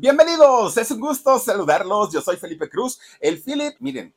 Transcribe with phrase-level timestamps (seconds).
[0.00, 2.12] Bienvenidos, es un gusto saludarlos.
[2.12, 3.74] Yo soy Felipe Cruz, el Philip.
[3.80, 4.14] Miren,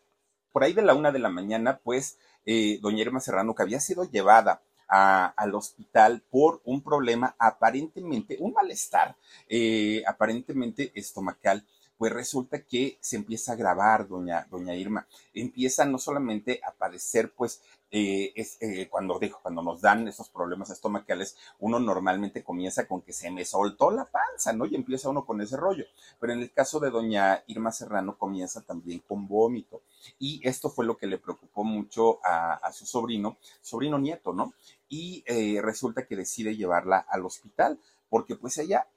[0.52, 3.80] por ahí de la una de la mañana, pues, eh, doña Irma Serrano, que había
[3.80, 9.16] sido llevada al hospital por un problema aparentemente, un malestar
[9.48, 11.66] eh, aparentemente estomacal
[12.02, 15.06] pues resulta que se empieza a grabar, doña, doña Irma.
[15.36, 17.62] Empieza no solamente a padecer, pues,
[17.92, 23.14] eh, es, eh, cuando, cuando nos dan esos problemas estomacales, uno normalmente comienza con que
[23.14, 24.66] se me soltó la panza, ¿no?
[24.66, 25.86] Y empieza uno con ese rollo.
[26.20, 29.84] Pero en el caso de doña Irma Serrano comienza también con vómito.
[30.18, 34.56] Y esto fue lo que le preocupó mucho a, su sobrino, sobrino nieto, ¿no?
[34.90, 38.88] Y eh, resulta que decide llevarla al hospital, porque pues ella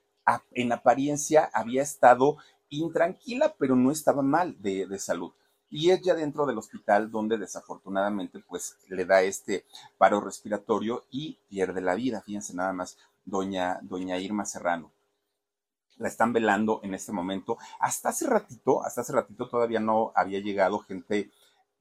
[0.53, 2.39] en apariencia había estado
[2.81, 5.33] intranquila, pero no estaba mal de, salud.
[5.71, 9.67] Y es ya dentro del hospital donde desafortunadamente pues le da este
[9.99, 12.23] paro respiratorio y pierde la vida.
[12.23, 14.93] Fíjense nada más, doña, doña Irma Serrano.
[15.97, 17.59] La están velando en este momento.
[17.81, 21.31] Hasta hace ratito, hasta hace ratito todavía no había llegado gente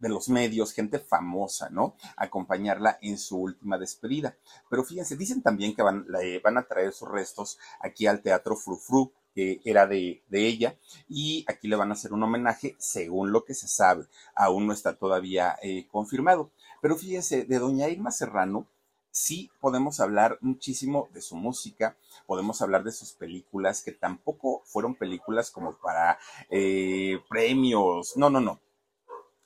[0.04, 1.96] de los medios, gente famosa, ¿no?
[2.18, 4.36] acompañarla en su última despedida.
[4.70, 6.06] Pero fíjense, dicen también que van,
[6.44, 11.68] van a traer sus restos aquí al Teatro Frufru que era de, ella, y aquí
[11.68, 14.06] le van a hacer un homenaje según lo que se sabe.
[14.36, 16.52] Aún no está todavía eh, confirmado.
[16.82, 18.68] Pero fíjense, de doña Irma Serrano,
[19.12, 24.96] sí podemos hablar muchísimo de su música, podemos hablar de sus películas, que tampoco fueron
[24.96, 26.18] películas como para
[26.50, 28.60] eh, premios, no, no, no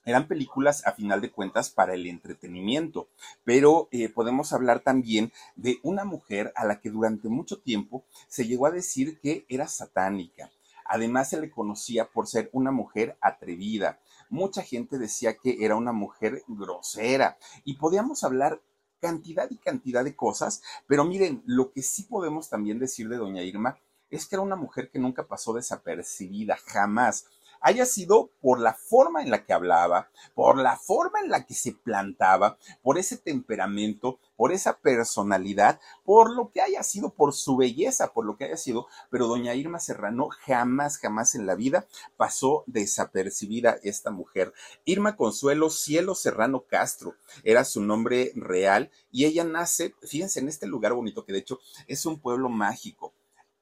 [0.08, 3.10] eran películas a final de cuentas para el entretenimiento,
[3.44, 8.48] pero eh, podemos hablar también de una mujer a la que durante mucho tiempo se
[8.48, 10.50] llegó a decir que era satánica.
[10.86, 14.00] Además se le conocía por ser una mujer atrevida.
[14.30, 18.62] Mucha gente decía que era una mujer grosera y podíamos hablar
[19.02, 23.44] cantidad y cantidad de cosas, pero miren, lo que sí podemos también decir de doña
[23.44, 23.78] Irma
[24.10, 27.26] es que era una mujer que nunca pasó desapercibida, jamás
[27.62, 31.54] haya sido por la forma en la que hablaba, por la forma en la que
[31.54, 37.58] se plantaba, por ese temperamento, por esa personalidad, por lo que haya sido, por su
[37.58, 41.88] belleza, por lo que haya sido, pero doña Irma Serrano jamás, jamás en la vida
[42.16, 44.54] pasó desapercibida esta mujer.
[44.86, 50.68] Irma Consuelo Cielo Serrano Castro era su nombre real y ella nace, fíjense, en este
[50.68, 53.14] lugar bonito que de hecho es un pueblo mágico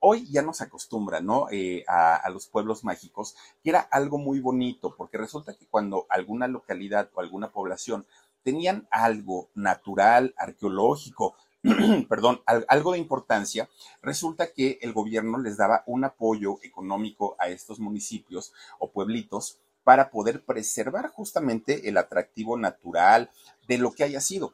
[0.08, 1.48] hoy ya nos acostumbra, ¿no?
[1.50, 6.48] Eh, a, los pueblos mágicos, que era algo muy bonito, porque resulta que cuando alguna
[6.48, 8.06] localidad o alguna población
[8.44, 11.36] tenían algo natural, arqueológico,
[12.08, 13.68] perdón, algo de importancia,
[14.04, 20.12] resulta que el gobierno les daba un apoyo económico a estos municipios o pueblitos para
[20.12, 23.32] poder preservar justamente el atractivo natural
[23.68, 24.54] de lo que haya sido.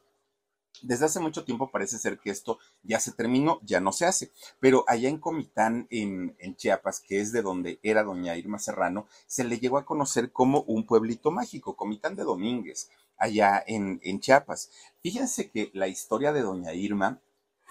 [0.82, 4.30] Desde hace mucho tiempo parece ser que esto ya se terminó, ya no se hace,
[4.60, 9.44] pero allá en Comitán, en, Chiapas, que es de donde era doña Irma Serrano, se
[9.44, 14.70] le llegó a conocer como un pueblito mágico, Comitán de Domínguez, allá en, en Chiapas.
[15.02, 17.20] Fíjense que la historia de doña Irma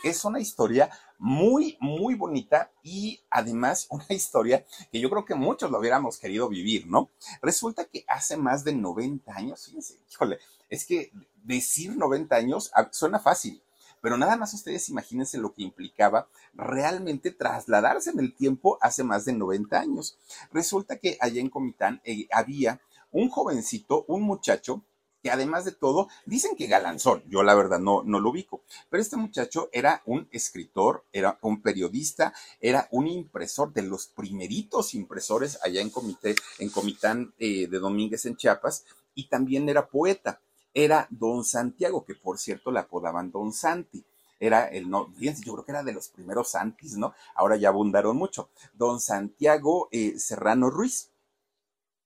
[0.03, 5.69] es una historia muy, muy bonita y además una historia que yo creo que muchos
[5.69, 7.09] lo hubiéramos querido vivir, ¿no?
[7.41, 10.39] Resulta que hace más de 90 años, fíjense, híjole,
[10.69, 11.11] es que
[11.43, 13.61] decir 90 años ah, suena fácil,
[14.01, 19.25] pero nada más ustedes imagínense lo que implicaba realmente trasladarse en el tiempo hace más
[19.25, 20.17] de 90 años.
[20.51, 22.81] Resulta que allá en Comitán eh, había
[23.11, 24.83] un jovencito, un muchacho,
[25.21, 29.03] que además de todo, dicen que galanzón, yo la verdad no, no lo ubico, pero
[29.03, 35.59] este muchacho era un escritor, era un periodista, era un impresor de los primeritos impresores
[35.63, 40.41] allá en, Comité, en Comitán eh, de Domínguez en Chiapas, y también era poeta
[40.73, 44.03] era Don Santiago, que por cierto le apodaban Don Santi.
[44.39, 47.13] Era el no, fíjense, yo creo que era de los primeros Santis, ¿no?
[47.35, 48.49] Ahora ya abundaron mucho.
[48.73, 51.11] Don Santiago eh, Serrano Ruiz.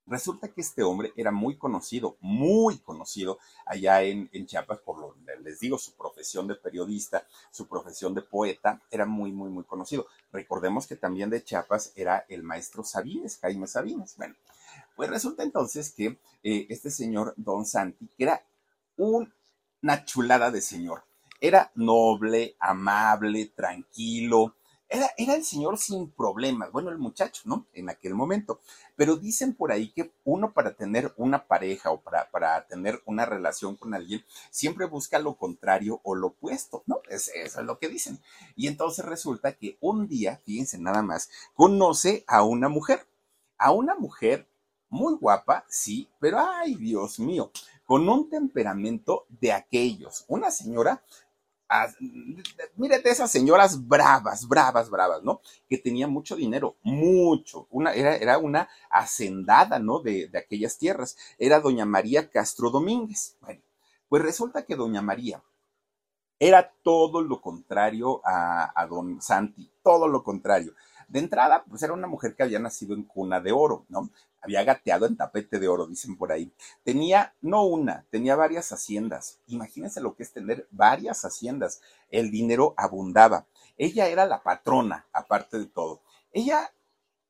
[0.07, 5.15] Resulta que este hombre era muy conocido, muy conocido allá en, en, Chiapas, por lo
[5.41, 10.05] les digo, su profesión de periodista, su profesión de poeta, era muy, muy, muy conocido.
[10.31, 14.15] Recordemos que también de Chiapas era el maestro Sabines, Jaime Sabines.
[14.17, 14.35] Bueno,
[14.95, 18.45] pues resulta entonces que eh, este señor Don Santi, que era
[18.97, 21.03] una chulada de señor.
[21.39, 24.55] Era noble, amable, tranquilo.
[24.87, 26.71] Era, era, el señor sin problemas.
[26.71, 27.67] Bueno, el muchacho, ¿no?
[27.73, 28.61] En aquel momento.
[28.95, 33.25] Pero dicen por ahí que uno para tener una pareja o para, para tener una
[33.25, 37.01] relación con alguien, siempre busca lo contrario o lo opuesto, ¿no?
[37.09, 38.19] eso es lo que dicen.
[38.55, 43.07] Y entonces resulta que un día, fíjense nada más, conoce a una mujer.
[43.57, 44.47] A una mujer
[44.95, 47.51] muy guapa, sí, pero ay, Dios mío,
[47.85, 50.23] con un temperamento de aquellos.
[50.27, 51.03] Una señora
[52.77, 55.41] de esas señoras bravas, bravas, bravas, ¿no?
[55.67, 57.67] Que tenía mucho dinero, mucho.
[57.71, 59.99] Una, era, era una hacendada, ¿no?
[59.99, 61.17] De, de aquellas tierras.
[61.37, 63.35] Era doña María Castro Domínguez.
[63.41, 63.61] Bueno,
[64.07, 65.43] pues resulta que doña María
[66.39, 70.73] era todo lo contrario a, a don Santi, todo lo contrario.
[71.07, 74.09] De entrada, pues era una mujer que había nacido en cuna de oro, ¿no?
[74.45, 76.53] Había gateado en tapete de oro, dicen por ahí.
[76.83, 79.39] Tenía, no una, tenía varias haciendas.
[79.47, 81.81] Imagínense lo que es tener varias haciendas.
[82.11, 83.47] El dinero abundaba.
[83.75, 86.01] Ella era la patrona, aparte de todo.
[86.31, 86.71] Ella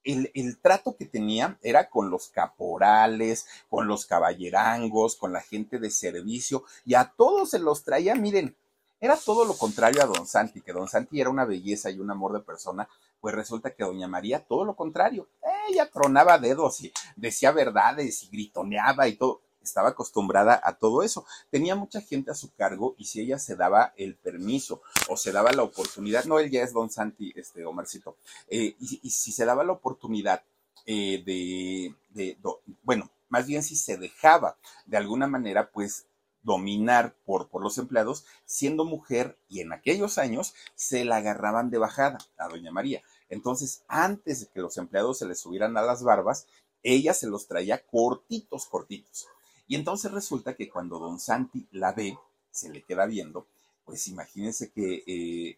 [0.03, 5.79] el, el, trato que tenía era con los caporales, con los caballerangos, con la gente
[5.79, 8.55] de servicio, y a todos se los traía, miren,
[8.99, 12.11] era todo lo contrario a Don Santi, que Don Santi era una belleza y un
[12.11, 12.87] amor de persona,
[13.21, 15.27] pues resulta que Doña María todo lo contrario.
[15.69, 19.41] Ella tronaba dedos y decía verdades y gritoneaba y todo.
[19.63, 21.25] Estaba acostumbrada a todo eso.
[21.49, 25.31] Tenía mucha gente a su cargo y si ella se daba el permiso o se
[25.31, 28.15] daba la oportunidad, no, él ya es Don Santi, este Omarcito,
[28.47, 30.43] eh, y, si se daba la oportunidad
[30.85, 32.37] eh, de, de,
[32.83, 36.05] bueno, más bien si se dejaba de alguna manera, pues
[36.45, 41.79] dominar por, por los empleados, siendo mujer y en aquellos años se la agarraban de
[41.79, 43.01] bajada a doña María.
[43.29, 46.45] Entonces, antes de que los empleados se les subieran a las barbas,
[46.83, 49.27] ella se los traía cortitos, cortitos.
[49.67, 52.17] Y entonces resulta que cuando don Santi la ve,
[52.51, 53.47] se le queda viendo,
[53.83, 55.57] pues imagínense que eh,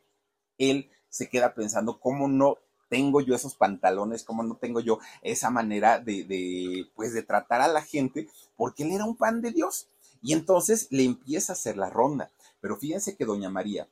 [0.57, 2.57] él se queda pensando, ¿cómo no
[2.89, 7.59] tengo yo esos pantalones, cómo no tengo yo esa manera de, de, pues, de tratar
[7.59, 8.29] a la gente?
[8.55, 9.87] Porque él era un pan de Dios.
[10.27, 12.29] Y entonces le empieza a hacer la ronda.
[12.59, 13.87] Pero fíjense que doña María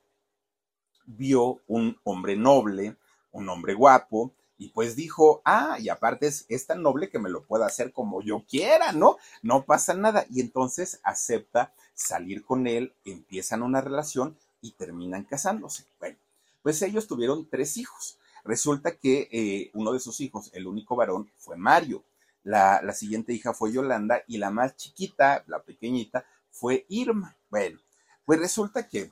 [1.06, 2.94] vio un hombre noble,
[3.32, 7.30] un hombre guapo, y pues dijo, ah, y aparte es, es, tan noble que me
[7.30, 9.16] lo pueda hacer como yo quiera, ¿no?
[9.40, 10.26] No pasa nada.
[10.28, 15.86] Y entonces acepta salir con él, empiezan una relación y terminan casándose.
[15.98, 16.18] Bueno,
[16.60, 18.18] pues ellos tuvieron tres hijos.
[18.44, 22.04] Resulta que eh, uno de sus hijos, el único varón, fue Mario.
[22.46, 27.36] La, la, siguiente hija fue Yolanda y la más chiquita, la pequeñita, fue Irma.
[27.50, 27.80] Bueno,
[28.24, 29.10] pues resulta que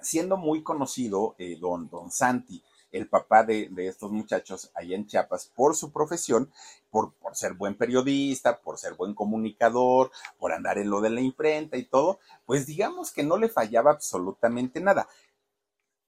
[0.00, 5.06] siendo muy conocido eh, don, don Santi, el papá de, de, estos muchachos allá en
[5.06, 6.50] Chiapas, por su profesión,
[6.90, 11.20] por, por ser buen periodista, por ser buen comunicador, por andar en lo de la
[11.20, 15.06] imprenta y todo, pues digamos que no le fallaba absolutamente nada.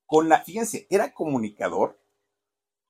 [0.04, 1.96] Con la, fíjense, era comunicador,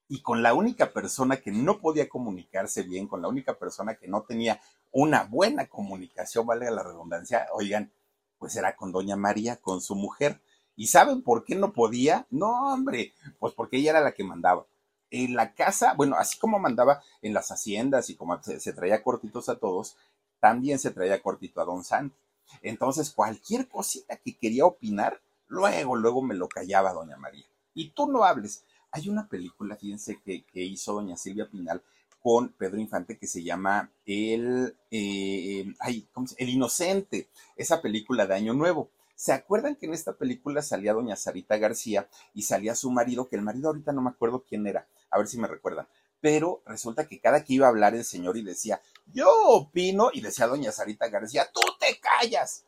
[0.09, 4.09] y con la única persona que no podía comunicarse bien, con la única persona que
[4.09, 4.61] no tenía
[4.91, 7.93] una buena comunicación, vale la redundancia, oigan,
[8.39, 10.41] pues era con doña María, con su mujer.
[10.77, 12.27] ¿Y saben por qué no podía?
[12.31, 14.67] No, hombre, pues porque ella era la que mandaba.
[15.11, 19.03] En la casa, bueno, así como mandaba en las haciendas y como se, se traía
[19.03, 19.97] cortitos a todos,
[20.41, 22.17] también se traía cortito a don Santi.
[22.63, 27.45] Entonces, cualquier cosita que quería opinar, luego, luego me lo callaba doña María.
[27.75, 28.65] Y tú no hables.
[28.91, 31.83] Hay una película, fíjense, que, hizo doña Silvia Pinal
[32.21, 38.55] con Pedro Infante que se llama El, eh, ay, El Inocente, esa película de Año
[38.55, 38.91] Nuevo.
[39.15, 43.37] ¿Se acuerdan que en esta película salía doña Sarita García y salía su marido, que
[43.37, 45.89] el marido ahorita no me acuerdo quién era, a ver si me recuerdan,
[46.21, 50.21] pero resulta que cada que iba a hablar el señor y decía, yo opino, y
[50.21, 52.65] decía doña Sarita García, tú te callas.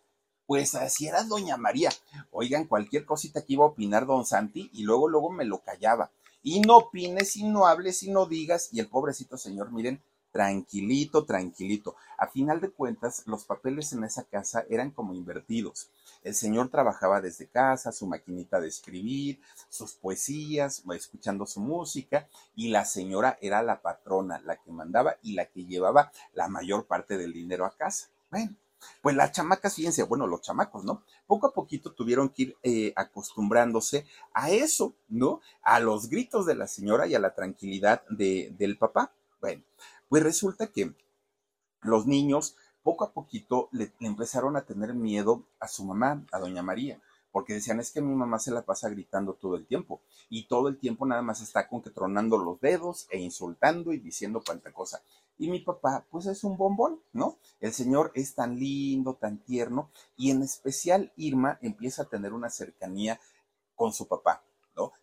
[0.50, 1.90] Pues así era doña María.
[2.32, 6.10] Oigan, cualquier cosita que iba a opinar don Santi y luego, luego me lo callaba.
[6.42, 8.68] Y no opines, y no hables, y no digas.
[8.72, 10.02] Y el pobrecito señor, miren,
[10.32, 11.94] tranquilito, tranquilito.
[12.18, 15.88] A final de cuentas, los papeles en esa casa eran como invertidos.
[16.24, 22.26] El señor trabajaba desde casa, su maquinita de escribir, sus poesías, escuchando su música,
[22.56, 26.86] y la señora era la patrona, la que mandaba y la que llevaba la mayor
[26.86, 28.08] parte del dinero a casa.
[28.32, 28.56] Bueno,
[29.02, 31.02] pues las chamacas, fíjense, bueno, los chamacos, ¿no?
[31.26, 35.40] Poco a poquito tuvieron que ir eh, acostumbrándose a eso, ¿no?
[35.62, 39.12] A los gritos de la señora y a la tranquilidad de, del papá.
[39.40, 39.62] Bueno,
[40.08, 40.94] pues resulta que
[41.82, 46.38] los niños poco a poquito le, le empezaron a tener miedo a su mamá, a
[46.38, 47.00] doña María
[47.32, 50.68] porque decían es que mi mamá se la pasa gritando todo el tiempo y todo
[50.68, 54.72] el tiempo nada más está con que tronando los dedos e insultando y diciendo cuanta
[54.72, 55.02] cosa.
[55.38, 57.38] Y mi papá, pues es un bombón, ¿no?
[57.60, 62.50] El señor es tan lindo, tan tierno, y en especial Irma empieza a tener una
[62.50, 63.18] cercanía
[63.74, 64.44] con su papá.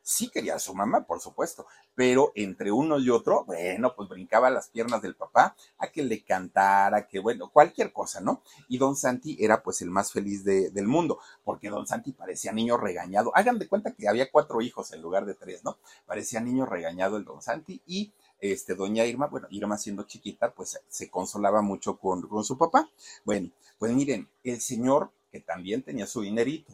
[0.01, 1.65] Sí quería a su mamá, por supuesto,
[1.95, 6.23] pero entre uno y otro, bueno, pues brincaba las piernas del papá a que le
[6.23, 8.41] cantara, que bueno, cualquier cosa, ¿no?
[8.67, 12.51] Y don Santi era pues el más feliz de, del mundo, porque don Santi parecía
[12.51, 13.31] niño regañado.
[13.35, 15.77] Hagan de cuenta que había cuatro hijos en lugar de tres, ¿no?
[16.05, 20.79] Parecía niño regañado el don Santi y este, doña Irma, bueno, Irma siendo chiquita, pues
[20.87, 22.89] se consolaba mucho con, con su papá.
[23.25, 26.73] Bueno, pues miren, el señor que también tenía su dinerito,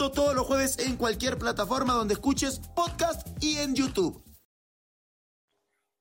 [0.00, 4.24] Todos los jueves en cualquier plataforma donde escuches podcast y en YouTube.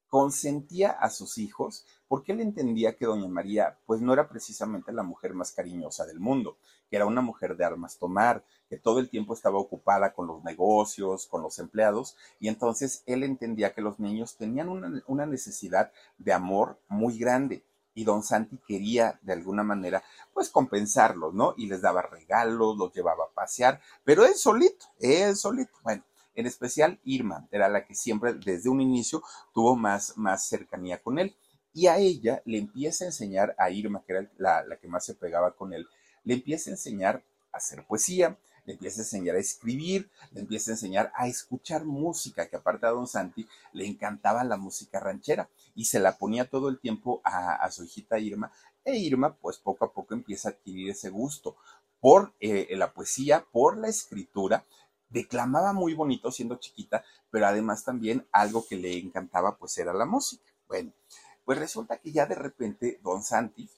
[0.08, 5.04] Consentía a sus hijos porque él entendía que doña María pues no era precisamente la
[5.04, 6.58] mujer más cariñosa del mundo,
[6.90, 10.46] que era una mujer de armas tomar, que todo el tiempo estaba ocupada con los
[10.46, 16.32] negocios, con los empleados, y entonces él entendía que los niños tenían una necesidad de
[16.32, 20.04] amor muy grande y don Santi quería de alguna manera
[20.34, 21.54] pues compensarlos, ¿no?
[21.58, 25.74] Y les daba regalos, los llevaba a pasear, pero él solito, él solito.
[25.84, 26.04] Bueno,
[26.36, 29.22] en especial Irma era la que siempre desde un inicio
[29.54, 31.36] tuvo más, más cercanía con él.
[31.74, 35.06] Y a ella le empieza a enseñar, a Irma, que era la, la que más
[35.06, 35.88] se pegaba con él,
[36.24, 40.72] le empieza a enseñar a hacer poesía, le empieza a enseñar a escribir, le empieza
[40.72, 45.50] a enseñar a escuchar música, que aparte a don Santi le encantaba la música ranchera
[45.76, 48.52] y se la ponía todo el tiempo a, su hijita Irma.
[48.84, 51.56] E Irma, pues poco a poco empieza a adquirir ese gusto
[52.00, 54.66] por eh, la poesía, por la escritura.
[55.10, 60.06] Declamaba muy bonito siendo chiquita, pero además también algo que le encantaba, pues era la
[60.06, 60.44] música.
[60.68, 60.94] Bueno,
[61.46, 63.70] pues resulta que ya de repente don Santi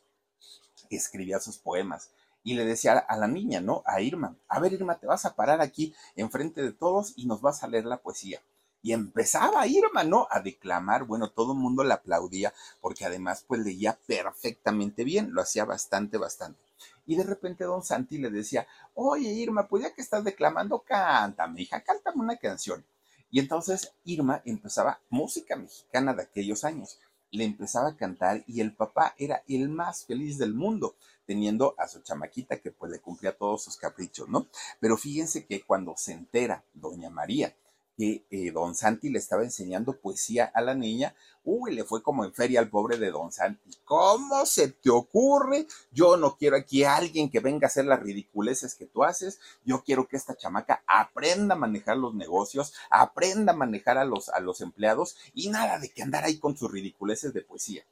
[0.90, 2.12] escribía sus poemas
[2.44, 3.84] y le decía a la niña, ¿no?
[3.86, 7.42] A Irma, a ver Irma, te vas a parar aquí enfrente de todos y nos
[7.42, 8.42] vas a leer la poesía.
[8.84, 10.28] Y empezaba Irma, ¿no?
[10.32, 15.42] A declamar, bueno, todo el mundo le aplaudía porque además pues leía perfectamente bien, lo
[15.42, 16.60] hacía bastante, bastante.
[17.06, 21.62] Y de repente don Santi le decía, oye Irma, pues ya que estás declamando, cántame,
[21.62, 22.84] hija, cántame una canción.
[23.30, 27.00] Y entonces Irma empezaba música mexicana de aquellos años
[27.32, 30.96] le empezaba a cantar y el papá era el más feliz del mundo,
[31.32, 34.48] teniendo a su chamaquita que pues le cumplía todos sus caprichos, ¿no?
[34.82, 37.56] Pero fíjense que cuando se entera doña María
[37.98, 42.26] que eh, don Santi le estaba enseñando poesía a la niña, uy, le fue como
[42.26, 43.72] en feria al pobre de don Santi.
[43.86, 45.68] ¿Cómo se te ocurre?
[45.94, 49.40] Yo no quiero aquí a alguien que venga a hacer las ridiculeces que tú haces.
[49.64, 54.28] Yo quiero que esta chamaca aprenda a manejar los negocios, aprenda a manejar a los,
[54.28, 57.86] a los empleados y nada de que andar ahí con sus ridiculeces de poesía.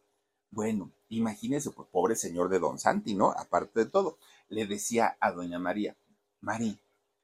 [0.51, 3.31] Bueno, imagínese, pues pobre señor de don Santi, ¿no?
[3.31, 4.17] Aparte de todo,
[4.49, 5.95] le decía a doña María,
[6.41, 6.79] Mari,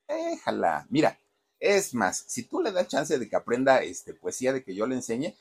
[0.07, 1.17] déjala, mira,
[1.59, 4.85] es más, si tú le das chance de que aprenda este, poesía, de que yo
[4.85, 5.35] le enseñe,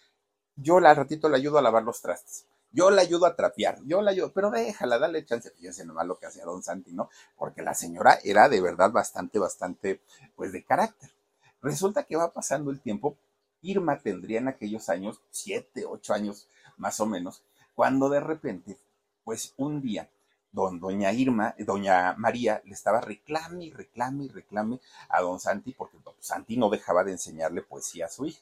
[0.57, 2.47] yo al ratito le ayudo a lavar los trastes.
[2.71, 5.51] Yo le ayudo a trapear, yo le ayudo, pero déjala, dale chance.
[5.51, 7.09] Fíjense nomás lo que hacía don Santi, ¿no?
[7.37, 10.01] Porque la señora era de verdad bastante, bastante,
[10.35, 11.11] pues de carácter.
[11.63, 13.17] Resulta que va pasando el tiempo.
[13.63, 17.43] Irma tendría en aquellos años, siete, ocho años más o menos,
[17.75, 18.79] cuando de repente,
[19.25, 20.09] pues un día,
[20.53, 25.73] don, doña Irma, doña María le estaba reclame y reclame y reclame a don Santi
[25.73, 28.41] porque don Santi no dejaba de enseñarle poesía a su hija.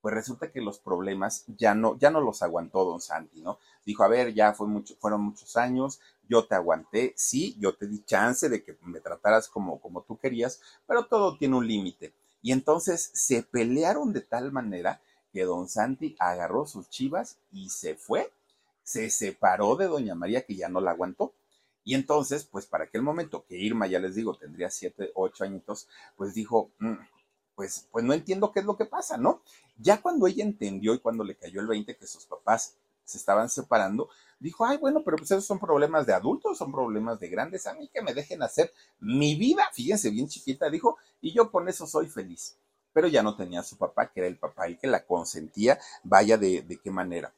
[0.00, 3.58] Pues resulta que los problemas ya no, ya no los aguantó don Santi, ¿no?
[3.84, 7.86] Dijo, a ver, ya fue mucho, fueron muchos años, yo te aguanté, sí, yo te
[7.86, 12.14] di chance de que me trataras como, como tú querías, pero todo tiene un límite.
[12.40, 17.94] Y entonces se pelearon de tal manera que don Santi agarró sus chivas y se
[17.94, 18.32] fue,
[18.90, 21.32] se separó de doña María que ya no la aguantó.
[21.84, 25.88] Y entonces, pues para aquel momento que Irma, ya les digo, tendría siete, ocho añitos,
[26.16, 26.94] pues dijo, mm,
[27.54, 29.42] pues, pues no entiendo qué es lo que pasa, ¿no?
[29.78, 33.48] Ya cuando ella entendió y cuando le cayó el 20 que sus papás se estaban
[33.48, 34.08] separando,
[34.40, 37.74] dijo, ay, bueno, pero pues esos son problemas de adultos, son problemas de grandes, a
[37.74, 41.86] mí que me dejen hacer mi vida, fíjense, bien chiquita, dijo, y yo con eso
[41.86, 42.56] soy feliz.
[42.92, 45.78] Pero ya no tenía a su papá, que era el papá el que la consentía,
[46.02, 47.32] vaya de, de qué manera.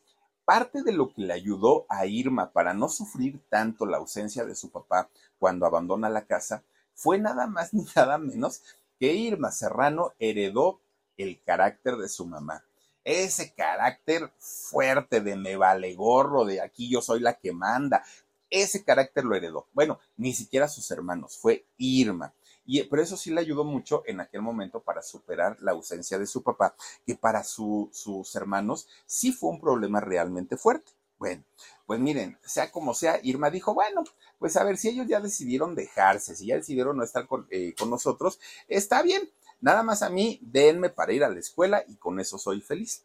[0.45, 4.55] Parte de lo que le ayudó a Irma para no sufrir tanto la ausencia de
[4.55, 5.09] su papá
[5.39, 8.63] cuando abandona la casa fue nada más ni nada menos
[8.99, 10.81] que Irma Serrano heredó
[11.17, 12.65] el carácter de su mamá.
[13.05, 18.05] Ese carácter fuerte de me vale gorro, de aquí yo soy la que manda.
[18.49, 19.67] Ese carácter lo heredó.
[19.73, 22.33] Bueno, ni siquiera sus hermanos, fue Irma.
[22.65, 26.27] Y, pero eso sí le ayudó mucho en aquel momento para superar la ausencia de
[26.27, 26.75] su papá,
[27.07, 30.93] que para sus hermanos sí fue un problema realmente fuerte.
[31.19, 31.45] Bueno,
[31.87, 34.03] pues miren, sea como sea, Irma dijo, bueno,
[34.41, 37.75] pues a ver, si ellos ya decidieron dejarse, si ya decidieron no estar con, eh,
[37.79, 41.95] con nosotros, está bien, nada más a mí, denme para ir a la escuela y
[41.95, 43.05] con eso soy feliz.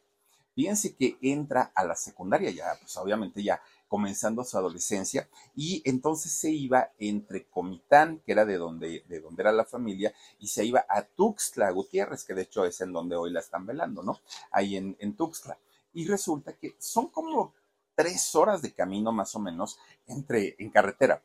[0.57, 6.31] Fíjense que entra a la secundaria, ya, pues obviamente ya comenzando su adolescencia, y entonces
[6.31, 10.65] se iba entre Comitán, que era de donde, de donde era la familia, y se
[10.65, 14.19] iba a Tuxtla Gutiérrez, que de hecho es en donde hoy la están velando, ¿no?
[14.49, 15.59] Ahí en, en Tuxtla.
[15.93, 17.53] Y resulta que son como
[17.93, 21.21] tres horas de camino más o menos entre, en carretera,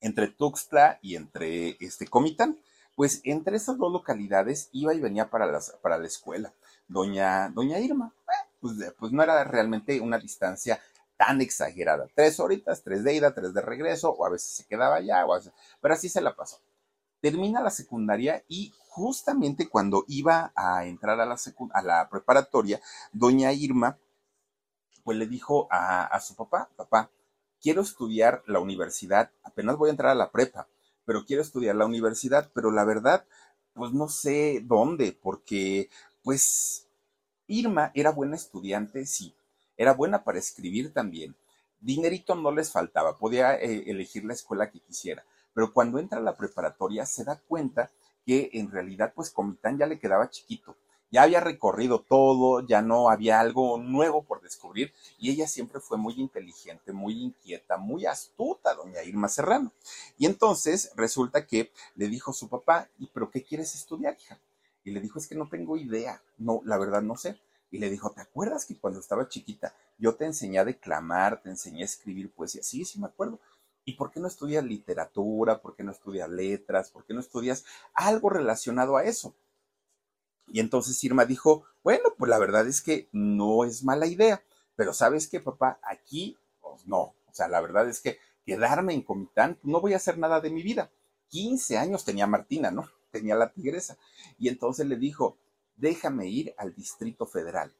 [0.00, 2.60] entre Tuxtla y entre este Comitán.
[2.94, 6.52] Pues entre esas dos localidades iba y venía para, las, para la escuela.
[6.88, 10.80] Doña, doña Irma, eh, pues, pues no era realmente una distancia
[11.16, 12.06] tan exagerada.
[12.14, 15.38] Tres horitas, tres de ida, tres de regreso, o a veces se quedaba allá, o
[15.80, 16.58] pero así se la pasó.
[17.20, 21.36] Termina la secundaria y justamente cuando iba a entrar a la,
[21.72, 22.80] a la preparatoria,
[23.12, 23.98] doña Irma,
[25.04, 27.10] pues le dijo a, a su papá, papá,
[27.60, 30.68] quiero estudiar la universidad, apenas voy a entrar a la prepa,
[31.04, 33.24] pero quiero estudiar la universidad, pero la verdad,
[33.72, 35.88] pues no sé dónde, porque
[36.22, 36.86] pues
[37.46, 39.34] Irma era buena estudiante, sí,
[39.76, 41.36] era buena para escribir también.
[41.80, 46.22] Dinerito no les faltaba, podía eh, elegir la escuela que quisiera, pero cuando entra a
[46.22, 47.90] la preparatoria se da cuenta
[48.26, 50.76] que en realidad pues Comitán ya le quedaba chiquito,
[51.10, 55.96] ya había recorrido todo, ya no había algo nuevo por descubrir y ella siempre fue
[55.96, 59.72] muy inteligente, muy inquieta, muy astuta, doña Irma Serrano.
[60.18, 64.38] Y entonces resulta que le dijo su papá, ¿y pero qué quieres estudiar, hija?
[64.88, 67.38] Y le dijo, es que no tengo idea, no, la verdad no sé.
[67.70, 71.50] Y le dijo, ¿te acuerdas que cuando estaba chiquita yo te enseñé a declamar, te
[71.50, 72.62] enseñé a escribir poesía?
[72.62, 73.38] Sí, sí me acuerdo.
[73.84, 75.60] ¿Y por qué no estudias literatura?
[75.60, 76.90] ¿Por qué no estudias letras?
[76.90, 79.34] ¿Por qué no estudias algo relacionado a eso?
[80.46, 84.42] Y entonces Irma dijo, bueno, pues la verdad es que no es mala idea,
[84.74, 87.14] pero sabes qué, papá, aquí, pues no.
[87.26, 90.40] O sea, la verdad es que quedarme en Comitán, pues, no voy a hacer nada
[90.40, 90.90] de mi vida.
[91.28, 92.88] 15 años tenía Martina, ¿no?
[93.10, 93.96] Tenía la tigresa.
[94.38, 95.38] Y entonces le dijo,
[95.76, 97.72] déjame ir al Distrito Federal.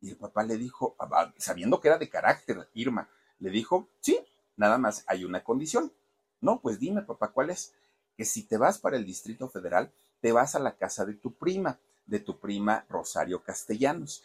[0.00, 0.96] Y el papá le dijo,
[1.38, 3.08] sabiendo que era de carácter, Irma,
[3.38, 4.18] le dijo, sí,
[4.56, 5.92] nada más hay una condición.
[6.40, 7.74] No, pues dime, papá, ¿cuál es?
[8.16, 11.34] Que si te vas para el Distrito Federal, te vas a la casa de tu
[11.34, 14.22] prima, de tu prima Rosario Castellanos.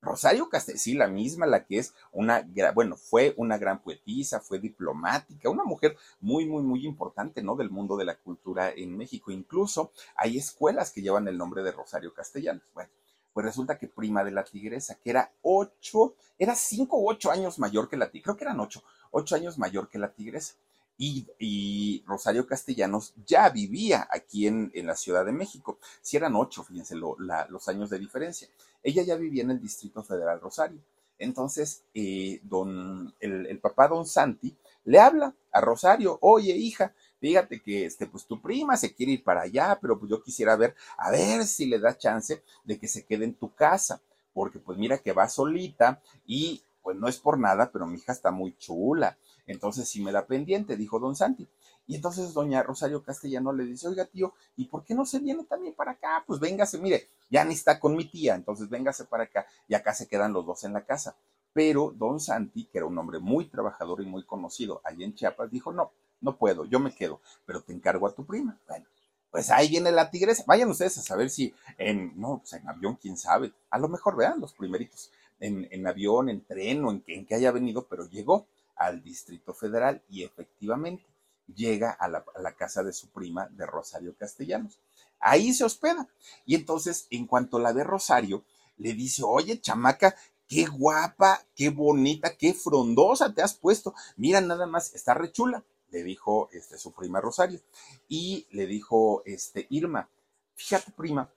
[0.00, 4.60] Rosario Castellanos, sí, la misma, la que es una, bueno, fue una gran poetisa, fue
[4.60, 7.56] diplomática, una mujer muy, muy, muy importante, ¿no?
[7.56, 9.32] Del mundo de la cultura en México.
[9.32, 12.62] Incluso hay escuelas que llevan el nombre de Rosario Castellanos.
[12.74, 12.90] Bueno,
[13.32, 17.58] pues resulta que prima de la tigresa, que era ocho, era cinco u ocho años
[17.58, 20.54] mayor que la tigresa, creo que eran ocho, ocho años mayor que la tigresa.
[21.00, 25.78] Y, Rosario Castellanos ya vivía aquí en, la Ciudad de México.
[26.02, 28.48] Si eran ocho, fíjense los años de diferencia.
[28.82, 30.80] Ella ya vivía en el Distrito Federal Rosario.
[31.18, 37.86] Entonces, eh, don, el, papá don Santi le habla a Rosario, oye hija, fíjate que
[37.86, 41.10] este, pues tu prima se quiere ir para allá, pero pues yo quisiera ver, a
[41.10, 44.00] ver si le da chance de que se quede en tu casa,
[44.32, 48.12] porque pues mira que va solita y pues no es por nada, pero mi hija
[48.12, 49.18] está muy chula.
[49.46, 51.48] Entonces sí me da pendiente, dijo don Santi.
[51.88, 55.44] Y entonces doña Rosario Castellano le dice, oiga tío, ¿y por qué no se viene
[55.44, 56.22] también para acá?
[56.26, 59.94] Pues véngase, mire, ya ni está con mi tía, entonces véngase para acá y acá
[59.94, 61.16] se quedan los dos en la casa.
[61.54, 65.50] Pero don Santi, que era un hombre muy trabajador y muy conocido allí en Chiapas,
[65.50, 68.60] dijo, no, no puedo, yo me quedo, pero te encargo a tu prima.
[68.68, 68.84] Bueno,
[69.30, 70.44] pues ahí viene la tigresa.
[70.46, 73.54] Vayan ustedes a saber si en, no, pues en avión, quién sabe.
[73.70, 77.34] A lo mejor vean los primeritos en, avión, en tren o en que, en que
[77.34, 78.46] haya venido, pero llegó
[78.76, 81.04] al Distrito Federal y efectivamente
[81.54, 82.24] llega a la,
[82.56, 84.78] casa de su prima de Rosario Castellanos.
[85.20, 86.08] Ahí se hospeda.
[86.46, 88.44] Y entonces, en cuanto la ve Rosario,
[88.76, 90.14] le dice, oye, chamaca,
[90.46, 93.94] qué guapa, qué bonita, qué frondosa te has puesto.
[94.16, 97.60] Mira, nada más, está rechula, le dijo este, su prima Rosario.
[98.08, 100.08] Y le dijo este, Irma,
[100.54, 101.30] fíjate, prima,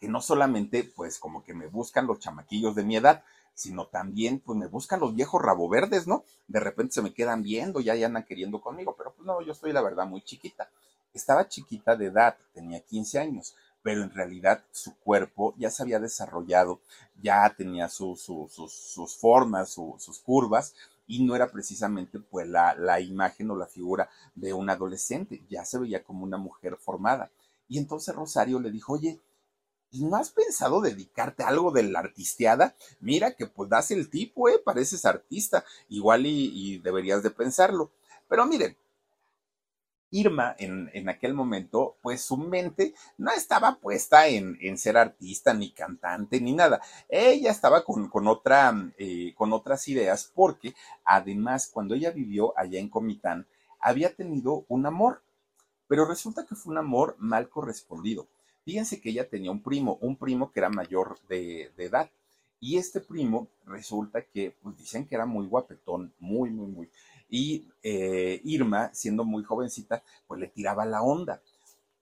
[0.00, 3.24] que no solamente pues como que me buscan los chamaquillos de mi edad,
[3.58, 6.22] sino también pues me buscan los viejos rabo verdes, ¿no?
[6.46, 9.50] De repente se me quedan viendo, ya, ya andan queriendo conmigo, pero pues no, yo
[9.50, 10.70] estoy la verdad muy chiquita.
[11.12, 15.98] Estaba chiquita de edad, tenía 15 años, pero en realidad su cuerpo ya se había
[15.98, 16.78] desarrollado,
[17.20, 18.30] ya tenía sus
[19.18, 20.76] formas, sus curvas,
[21.08, 25.64] y no era precisamente pues la, la imagen o la figura de un adolescente, ya
[25.64, 27.28] se veía como una mujer formada.
[27.68, 29.18] Y entonces Rosario le dijo, oye,
[29.90, 32.74] ¿Y no has pensado dedicarte a algo de la artisteada?
[33.00, 34.58] Mira que pues das el tipo, ¿eh?
[34.62, 37.90] Pareces artista, igual y, deberías de pensarlo.
[38.28, 38.76] Pero miren,
[40.10, 45.54] Irma en, en, aquel momento, pues su mente no estaba puesta en, en, ser artista,
[45.54, 46.80] ni cantante, ni nada.
[47.08, 50.74] Ella estaba con, con, otra, eh, con otras ideas, porque
[51.04, 53.46] además, cuando ella vivió allá en Comitán,
[53.80, 55.22] había tenido un amor,
[55.88, 58.28] pero resulta que fue un amor mal correspondido.
[58.68, 62.10] Fíjense que ella tenía un primo, un primo que era mayor de, edad.
[62.60, 66.90] Y este primo resulta que, pues dicen que era muy guapetón, muy, muy, muy.
[67.30, 71.40] Y eh, Irma, siendo muy jovencita, pues le tiraba la onda.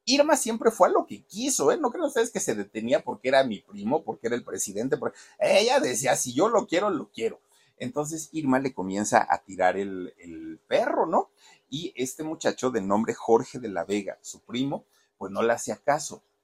[0.06, 1.76] Irma siempre fue a lo que quiso, ¿eh?
[1.76, 4.98] No creen ustedes que se detenía porque era mi primo, porque era el presidente.
[5.38, 7.38] Ella decía, si yo lo quiero, lo quiero.
[7.78, 11.30] Entonces Irma le comienza a tirar el, el perro, ¿no?
[11.70, 14.84] Y este muchacho de nombre Jorge de la Vega, su primo,
[15.16, 16.24] pues no le hacía caso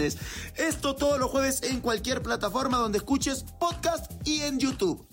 [0.00, 5.06] esto todos los jueves en cualquier plataforma donde escuches podcast y en YouTube.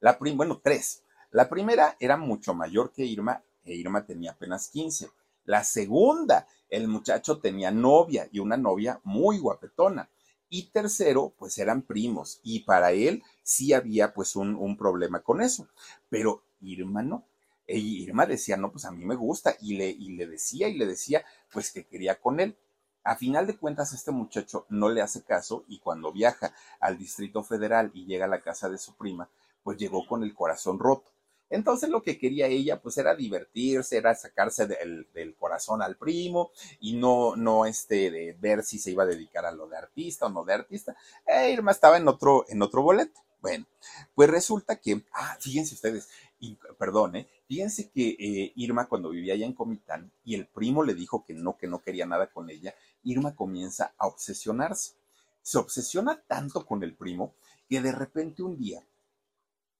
[0.00, 1.02] La bueno, tres.
[1.30, 5.10] La primera era mucho mayor que Irma e Irma tenía apenas 15.
[5.44, 10.08] La segunda, el muchacho tenía novia y una novia muy guapetona.
[10.48, 15.42] Y tercero, pues eran primos y para él sí había pues un, un problema con
[15.42, 15.68] eso.
[16.08, 17.26] Pero Irma no.
[17.66, 20.76] E Irma decía, no, pues a mí me gusta y le, y le decía y
[20.76, 22.56] le decía pues que quería con él.
[23.02, 27.42] A final de cuentas, este muchacho no le hace caso y cuando viaja al Distrito
[27.42, 29.28] Federal y llega a la casa de su prima,
[29.62, 31.10] pues llegó con el corazón roto.
[31.50, 36.94] Entonces lo que quería ella pues era divertirse, era sacarse del, corazón al primo y
[36.94, 40.28] no, no este, de ver si se iba a dedicar a lo de artista o
[40.28, 40.94] no de artista.
[41.26, 43.20] E Irma estaba en otro, en otro boleto.
[43.40, 43.66] Bueno,
[44.14, 46.08] pues resulta que, ah, fíjense ustedes,
[46.38, 47.28] y, perdón, ¿eh?
[47.48, 51.32] fíjense que eh, Irma cuando vivía allá en Comitán y el primo le dijo que
[51.32, 54.94] no, que no quería nada con ella, Irma comienza a obsesionarse.
[55.42, 57.34] Se obsesiona tanto con el primo
[57.68, 58.82] que de repente un día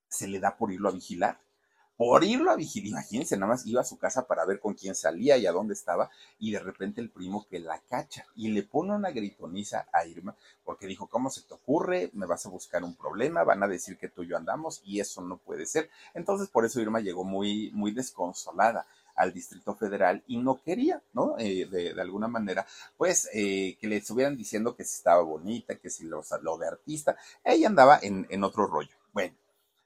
[0.08, 1.38] se le da por irlo a vigilar.
[1.96, 4.94] Por irlo a vigilar, imagínense, nada más iba a su casa para ver con quién
[4.94, 8.62] salía y a dónde estaba, y de repente el primo que la cacha y le
[8.62, 12.10] pone una gritoniza a Irma, porque dijo, ¿cómo se te ocurre?
[12.14, 15.00] Me vas a buscar un problema, van a decir que tú y yo andamos, y
[15.00, 15.90] eso no puede ser.
[16.14, 18.86] Entonces, por eso Irma llegó muy, muy desconsolada
[19.20, 21.36] al Distrito Federal y no quería, ¿no?
[21.38, 25.90] Eh, de, alguna manera, pues eh, que le estuvieran diciendo que si estaba bonita, que
[25.90, 28.96] si lo, lo de artista, ella andaba en, otro rollo.
[29.12, 29.36] Bueno,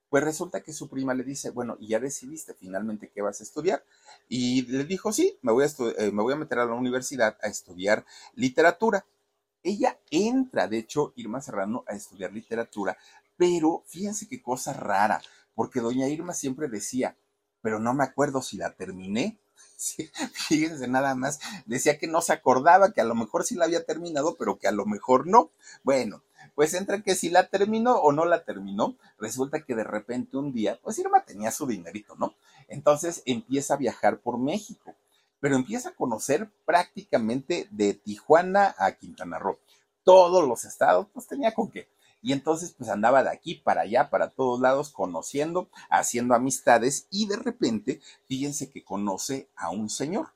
[0.08, 3.42] pues resulta que su prima le dice, bueno, ¿y ya decidiste finalmente qué vas a
[3.42, 3.84] estudiar?
[4.28, 5.66] Y le dijo, sí, me voy a,
[5.98, 9.04] eh, me voy a meter a la universidad a estudiar literatura.
[9.64, 12.96] Ella entra, de hecho, Irma Serrano, a estudiar literatura,
[13.36, 15.20] pero fíjense qué cosa rara,
[15.56, 17.16] porque doña Irma siempre decía,
[17.64, 19.38] pero no me acuerdo si la terminé.
[20.48, 23.86] fíjense nada más, decía que no se acordaba, que a lo mejor sí la había
[23.86, 25.50] terminado, pero que a lo mejor no.
[25.82, 26.22] Bueno,
[26.54, 30.52] pues entre que si la terminó o no la terminó, resulta que de repente un
[30.52, 32.34] día, pues Irma tenía su dinerito, ¿no?
[32.68, 34.94] Entonces empieza a viajar por México,
[35.40, 39.56] pero empieza a conocer prácticamente de Tijuana a Quintana Roo.
[40.02, 41.88] Todos los estados, pues tenía con qué.
[42.24, 47.26] Y entonces pues andaba de aquí para allá, para todos lados, conociendo, haciendo amistades y
[47.26, 50.28] de repente, fíjense que conoce a un señor.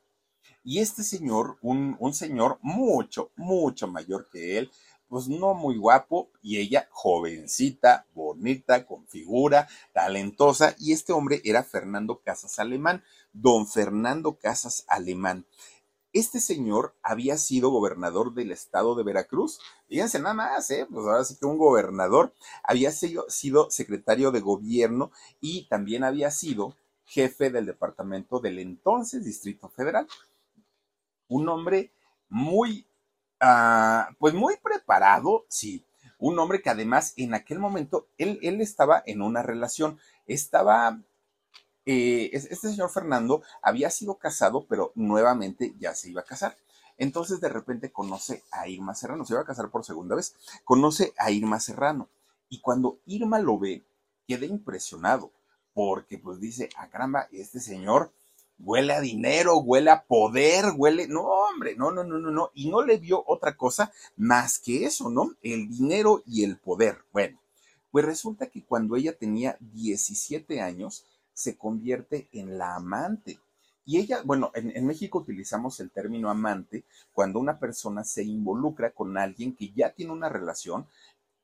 [0.63, 4.71] Y este señor, un, un señor mucho, mucho mayor que él,
[5.09, 11.65] pues no muy guapo y ella jovencita, bonita, con figura, talentosa y este hombre era
[11.65, 15.47] Fernando Casas Alemán, don Fernando Casas Alemán.
[16.19, 19.61] Este señor había sido gobernador del estado de Veracruz.
[19.87, 20.85] Fíjense nada más, ¿eh?
[20.91, 26.75] Pues ahora sí que un gobernador había sido, secretario de gobierno y también había sido
[27.05, 30.09] jefe del departamento del entonces Distrito Federal.
[31.29, 31.93] Un hombre
[32.29, 32.85] muy,
[33.39, 35.85] ah, pues muy preparado, sí.
[36.19, 41.01] Un hombre que además en aquel momento él, él estaba en una relación, estaba
[41.91, 46.55] eh, este señor Fernando había sido casado, pero nuevamente ya se iba a casar.
[46.99, 51.15] Entonces de repente conoce a Irma Serrano, se iba a casar por segunda vez, conoce
[51.17, 52.11] a Irma Serrano.
[52.51, 53.87] Y cuando Irma lo ve,
[54.27, 55.33] queda impresionado,
[55.73, 58.13] porque pues dice, ah caramba, este señor
[58.59, 62.69] huele a dinero, huele a poder, huele, no hombre, no, no, no, no, no, y
[62.69, 65.31] no le vio otra cosa más que eso, ¿no?
[65.41, 66.99] El dinero y el poder.
[67.15, 67.41] Bueno,
[67.91, 71.07] pues resulta que cuando ella tenía 17 años,
[71.39, 73.39] se convierte en la amante.
[73.85, 79.17] Y ella, bueno, en, México utilizamos el término amante cuando una persona se involucra con
[79.17, 80.89] alguien que ya tiene una relación,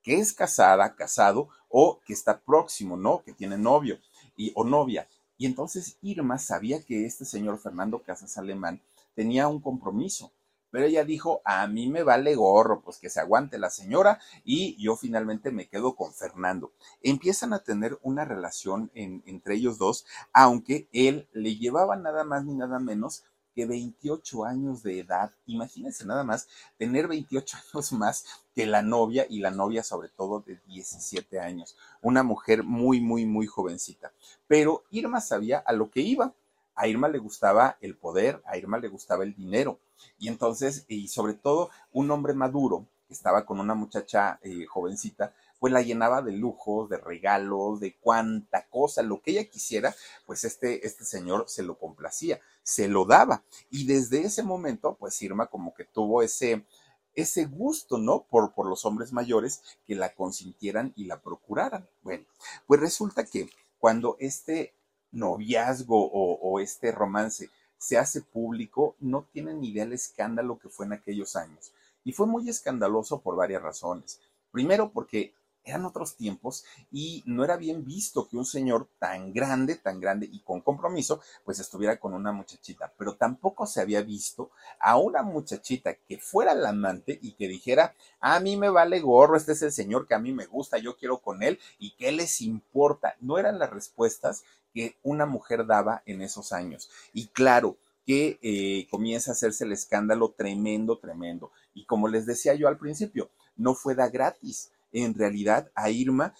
[0.02, 3.22] que es casada, casado o que está próximo, ¿no?
[3.22, 4.00] Que tiene novio
[4.36, 5.06] y, o novia.
[5.38, 8.80] Y entonces Irma sabía que este señor Fernando Casas Alemán
[9.14, 10.32] tenía un compromiso,
[10.74, 14.74] pero ella dijo, a mí me vale gorro, pues que se aguante la señora y
[14.82, 16.72] yo finalmente me quedo con Fernando.
[17.00, 22.54] Empiezan a tener una relación entre ellos dos, aunque él le llevaba nada más ni
[22.54, 23.22] nada menos
[23.54, 25.30] que 28 años de edad.
[25.46, 30.40] Imagínense nada más tener 28 años más que la novia y la novia sobre todo
[30.40, 31.76] de 17 años.
[32.02, 34.12] Una mujer muy, muy, muy jovencita.
[34.48, 36.34] Pero Irma sabía a lo que iba
[36.74, 39.78] a Irma le gustaba el poder, a Irma le gustaba el dinero.
[40.18, 45.34] Y entonces, y sobre todo, un hombre maduro que estaba con una muchacha eh, jovencita,
[45.58, 49.94] pues la llenaba de lujos, de regalos, de cuanta cosa, lo que ella quisiera,
[50.26, 53.44] pues este, este señor se lo complacía, se lo daba.
[53.70, 56.66] Y desde ese momento, pues Irma como que tuvo ese,
[57.14, 58.24] ese gusto, ¿no?
[58.24, 61.88] Por, por los hombres mayores que la consintieran y la procuraran.
[62.02, 62.24] Bueno,
[62.66, 64.74] pues resulta que cuando este
[65.14, 70.86] noviazgo o, este romance se hace público, no tienen ni idea del escándalo que fue
[70.86, 71.72] en aquellos años.
[72.04, 74.20] Y fue muy escandaloso por varias razones.
[74.50, 79.76] Primero, porque eran otros tiempos y no era bien visto que un señor tan grande,
[79.76, 84.50] tan grande y con compromiso, pues estuviera con una muchachita, pero tampoco se había visto
[84.78, 89.36] a una muchachita que fuera la amante y que dijera, a mí me vale gorro,
[89.36, 92.12] este es el señor que a mí me gusta, yo quiero con él y qué
[92.12, 93.16] les importa.
[93.20, 96.90] No eran las respuestas que una mujer daba en esos años.
[97.12, 101.52] Y claro, que eh, comienza a hacerse el escándalo tremendo, tremendo.
[101.72, 106.34] Y como les decía yo al principio, no fue da gratis en realidad a Irma,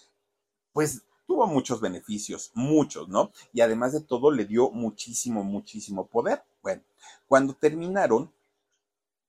[0.73, 3.31] pues tuvo muchos beneficios, muchos, ¿no?
[3.51, 6.43] Y además de todo le dio muchísimo, muchísimo poder.
[6.61, 6.83] Bueno,
[7.27, 8.31] cuando terminaron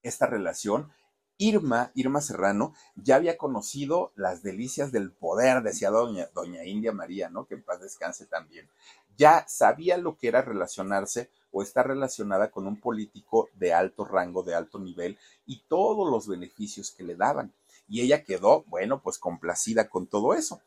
[0.02, 0.92] esta relación,
[1.38, 7.28] Irma, Irma Serrano, ya había conocido las delicias del poder, decía doña, doña India María,
[7.28, 7.46] ¿no?
[7.46, 8.68] Que en paz descanse también.
[9.16, 14.42] Ya sabía lo que era relacionarse o estar relacionada con un político de alto rango,
[14.42, 17.52] de alto nivel y todos los beneficios que le daban
[17.88, 20.60] y ella quedó, bueno, pues complacida con todo eso.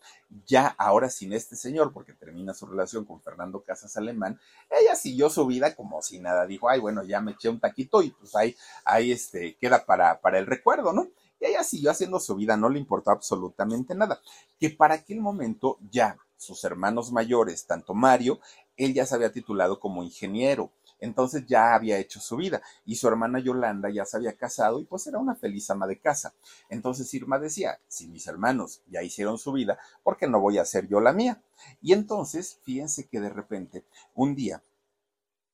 [0.46, 5.30] Ya ahora sin este señor, porque termina su relación con Fernando Casas Alemán, ella siguió
[5.30, 8.36] su vida como si nada, dijo, ay, bueno, ya me eché un taquito y pues
[8.36, 8.56] ahí,
[8.86, 11.08] ahí este, queda para, para el recuerdo, ¿no?
[11.40, 14.22] Y ella siguió haciendo su vida, no le importó absolutamente nada.
[14.60, 18.40] Que para aquel momento ya sus hermanos mayores, tanto Mario,
[18.78, 23.08] él ya se había titulado como ingeniero, entonces ya había hecho su vida y su
[23.08, 26.34] hermana Yolanda ya se había casado y pues era una feliz ama de casa.
[26.70, 30.64] Entonces Irma decía, si mis hermanos ya hicieron su vida, ¿por qué no voy a
[30.64, 31.42] hacer yo la mía?
[31.82, 33.86] Y entonces, fíjense que de repente,
[34.16, 34.64] un día,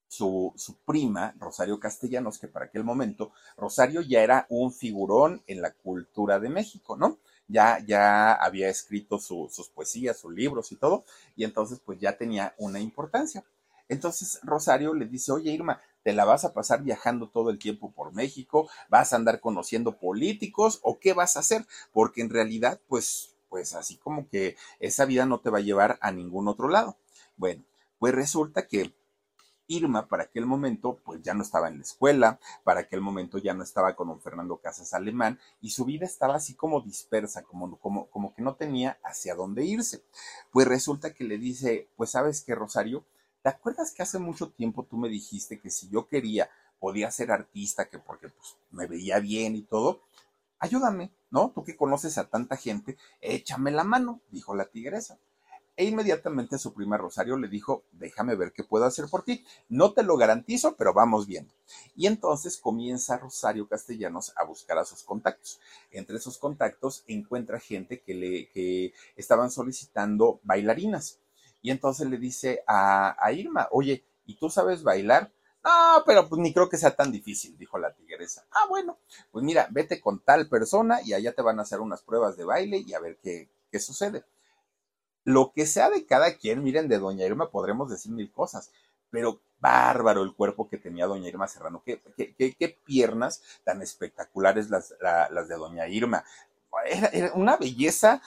[0.07, 5.61] su, su, prima, Rosario Castellanos, que para aquel momento Rosario ya era un figurón en
[5.61, 7.19] la cultura de México, ¿no?
[7.47, 11.03] Ya, ya había escrito sus poesías, sus libros y todo,
[11.35, 13.43] y entonces pues ya tenía una importancia.
[13.87, 17.91] Entonces Rosario le dice, oye Irma, ¿te la vas a pasar viajando todo el tiempo
[17.91, 18.69] por México?
[18.89, 21.65] ¿Vas a andar conociendo políticos o qué vas a hacer?
[21.91, 25.97] Porque en realidad, pues, pues así como que esa vida no te va a llevar
[26.01, 26.97] a ningún otro lado.
[27.37, 27.63] Bueno,
[27.99, 28.93] pues resulta que
[29.67, 33.53] Irma para aquel momento pues ya no estaba en la escuela, para aquel momento ya
[33.53, 37.79] no estaba con don Fernando Casas Alemán y su vida estaba así como dispersa, como,
[37.79, 40.03] como, como que no tenía hacia dónde irse.
[40.51, 43.05] Pues resulta que le dice, pues sabes que Rosario,
[43.45, 47.29] ¿Te acuerdas que hace mucho tiempo tú me dijiste que si yo quería, podía ser
[47.29, 50.01] artista, que porque pues, me veía bien y todo?
[50.57, 51.51] Ayúdame, ¿no?
[51.53, 55.19] Tú que conoces a tanta gente, échame la mano, dijo la tigresa.
[55.77, 59.45] E inmediatamente su prima Rosario le dijo, déjame ver qué puedo hacer por ti.
[59.69, 61.53] No te lo garantizo, pero vamos viendo.
[61.95, 65.59] Y entonces comienza Rosario Castellanos a buscar a sus contactos.
[65.91, 71.19] Entre esos contactos encuentra gente que le que estaban solicitando bailarinas.
[71.65, 75.31] Y entonces le dice a, Irma, oye, ¿y tú sabes bailar?
[75.63, 78.45] No, pero pues ni creo que sea tan difícil, dijo la tigresa.
[78.51, 78.99] Ah, bueno,
[79.31, 82.45] pues mira, vete con tal persona y allá te van a hacer unas pruebas de
[82.45, 84.23] baile y a ver qué, qué sucede.
[85.23, 88.71] Lo que sea de cada quien, miren, de doña Irma podremos decir mil cosas,
[89.09, 91.81] pero bárbaro el cuerpo que tenía doña Irma Serrano.
[91.83, 96.25] Qué, qué, piernas tan espectaculares las, las de doña Irma.
[97.11, 98.21] era, una belleza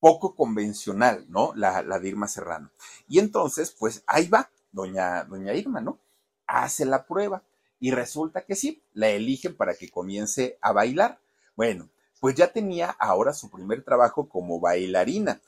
[0.00, 1.52] poco convencional, ¿no?
[1.54, 2.70] La, la de Irma Serrano.
[3.06, 5.98] Y entonces, pues ahí va, doña, doña Irma, ¿no?
[6.46, 7.42] Hace la prueba
[7.78, 11.18] y resulta que sí, la eligen para que comience a bailar.
[11.56, 11.88] Bueno,
[12.20, 15.40] pues ya tenía ahora su primer trabajo como bailarina.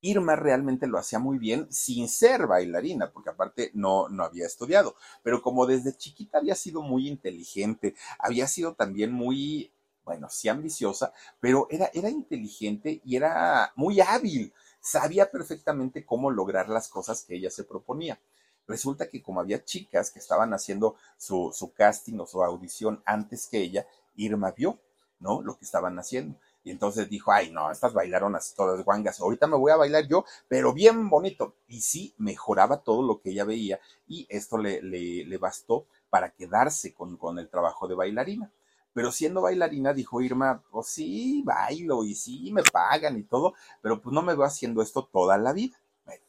[0.00, 4.94] Irma realmente lo hacía muy bien sin ser bailarina, porque aparte no, no había estudiado,
[5.22, 9.72] pero como desde chiquita había sido muy inteligente, había sido también muy
[10.04, 14.52] bueno, sí ambiciosa, pero era, era inteligente y era muy hábil.
[14.80, 18.20] Sabía perfectamente cómo lograr las cosas que ella se proponía.
[18.66, 23.46] Resulta que como había chicas que estaban haciendo su, su casting o su audición antes
[23.46, 23.86] que ella,
[24.16, 24.78] Irma vio,
[25.20, 25.42] ¿no?
[25.42, 26.38] Lo que estaban haciendo.
[26.62, 30.06] Y entonces dijo, ay, no, estas bailaron así todas guangas, ahorita me voy a bailar
[30.08, 31.56] yo, pero bien bonito.
[31.68, 36.30] Y sí, mejoraba todo lo que ella veía y esto le, le, le bastó para
[36.30, 38.50] quedarse con, con el trabajo de bailarina.
[38.94, 44.00] Pero siendo bailarina, dijo Irma, pues sí, bailo y sí, me pagan y todo, pero
[44.00, 45.76] pues no me veo haciendo esto toda la vida.
[46.06, 46.22] Bueno,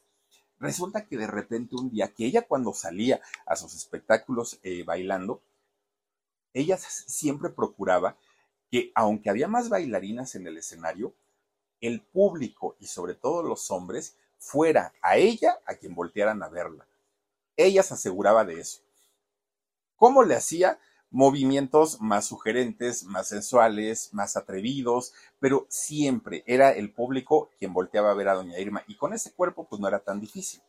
[0.60, 5.42] resulta que de repente un día, que ella cuando salía a sus espectáculos eh, bailando,
[6.54, 8.18] ella siempre procuraba
[8.72, 11.14] que aunque había más bailarinas en el escenario,
[11.82, 16.88] el público y sobre todo los hombres fuera a ella a quien voltearan a verla.
[17.58, 18.82] Ella se aseguraba de eso.
[19.98, 20.80] ¿Cómo le hacía?
[21.16, 28.16] Movimientos más sugerentes, más sensuales, más atrevidos, pero siempre era el público quien volteaba a
[28.16, 30.60] ver a doña Irma y con ese cuerpo pues no era tan difícil.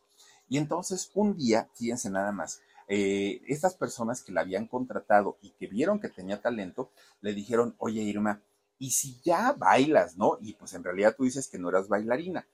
[0.49, 5.51] Y entonces un día, fíjense nada más, eh, estas personas que la habían contratado y
[5.51, 8.41] que vieron que tenía talento, le dijeron, oye Irma,
[8.79, 10.39] ¿y si ya bailas, no?
[10.41, 12.47] Y pues en realidad tú dices que no eras bailarina,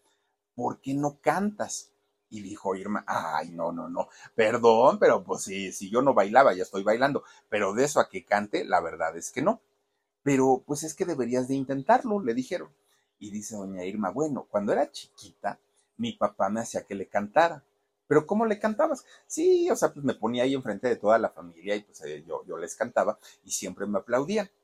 [0.55, 1.92] ¿por qué no cantas?
[2.33, 6.55] Y dijo Irma, ay, no, no, no, perdón, pero pues sí, si yo no bailaba,
[6.55, 9.61] ya estoy bailando, pero de eso a que cante, la verdad es que no.
[10.23, 12.71] Pero pues es que deberías de intentarlo, le dijeron.
[13.19, 15.61] Y dice doña Irma, bueno, cuando era chiquita,
[15.99, 17.63] mi papá me hacía que le cantara.
[18.07, 19.05] Pero ¿cómo le cantabas?
[19.27, 22.25] Sí, o sea, pues me ponía ahí enfrente de toda la familia y pues eh,
[22.27, 24.51] yo, yo les cantaba y siempre me aplaudían.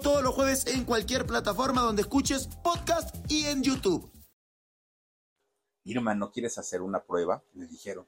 [0.00, 4.10] todos los jueves en cualquier plataforma donde escuches podcast y en YouTube.
[5.84, 7.42] Irma, ¿no quieres hacer una prueba?
[7.54, 8.06] Le dijeron.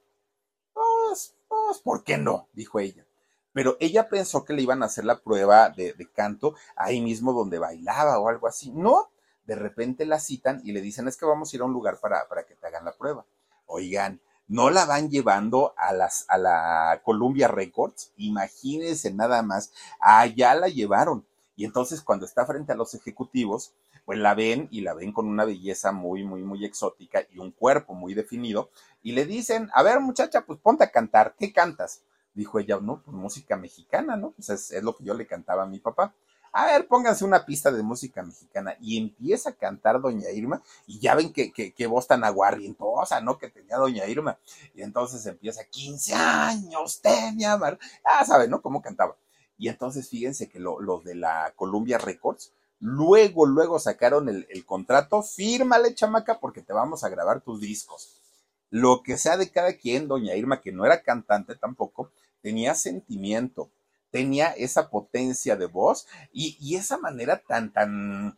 [0.73, 2.47] Pues, pues, ¿por qué no?
[2.53, 3.05] dijo ella.
[3.53, 7.59] Pero ella pensó que le iban a hacer la prueba de, canto ahí mismo donde
[7.59, 8.71] bailaba o algo así.
[8.71, 9.11] No,
[9.45, 11.99] de repente la citan y le dicen, es que vamos a ir a un lugar
[11.99, 13.25] para, para que te hagan la prueba.
[13.65, 20.53] Oigan, no la van llevando a, las, a la Columbia Records, imagínense nada más, allá
[20.55, 21.25] la llevaron.
[21.55, 23.73] Y entonces cuando está frente a los ejecutivos,
[24.05, 27.51] pues la ven y la ven con una belleza muy, muy, muy exótica y un
[27.51, 28.69] cuerpo muy definido.
[29.01, 32.01] Y le dicen, a ver muchacha, pues ponte a cantar, ¿qué cantas?
[32.33, 34.31] Dijo ella, no, pues música mexicana, ¿no?
[34.31, 36.13] Pues es, lo que yo le cantaba a mi papá.
[36.51, 40.99] A ver, pónganse una pista de música mexicana y empieza a cantar Doña Irma y
[40.99, 43.37] ya ven que, que, que voz tan aguardientosa, ¿no?
[43.37, 44.37] Que tenía Doña Irma.
[44.73, 47.77] Y entonces empieza, 15 años tenía, Mar...
[48.03, 48.61] ah, saben, ¿no?
[48.61, 49.17] Cómo cantaba.
[49.57, 55.21] Y entonces fíjense que los lo de la Columbia Records, luego, luego sacaron el, contrato,
[55.23, 58.21] fírmale chamaca porque te vamos a grabar tus discos.
[58.69, 63.69] Lo que sea de cada quien, doña Irma, que no era cantante tampoco, tenía sentimiento,
[64.11, 68.37] tenía esa potencia de voz y, y esa manera tan, tan,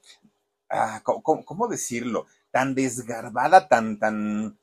[0.69, 2.27] ah, ¿cómo, ¿cómo, decirlo?
[2.51, 4.57] Tan desgarbada, tan, tan,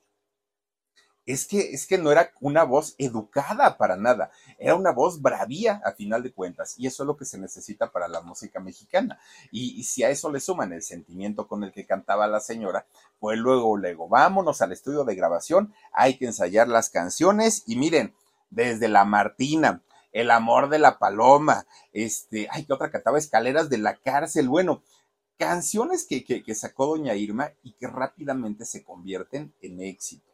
[1.27, 5.81] es que, es que no era una voz educada para nada, era una voz bravía
[5.85, 9.19] a final de cuentas, y eso es lo que se necesita para la música mexicana.
[9.51, 12.87] Y, si a eso le suman el sentimiento con el que cantaba la señora,
[13.19, 18.15] pues luego, luego, vámonos al estudio de grabación, hay que ensayar las canciones, y miren,
[18.51, 19.83] desde La Martina,
[20.13, 23.19] El amor de la paloma, este, ay, ¿qué otra cantaba?
[23.19, 24.85] Escaleras de la cárcel, bueno,
[25.39, 30.34] canciones que, que, que sacó doña Irma y que rápidamente se convierten en éxito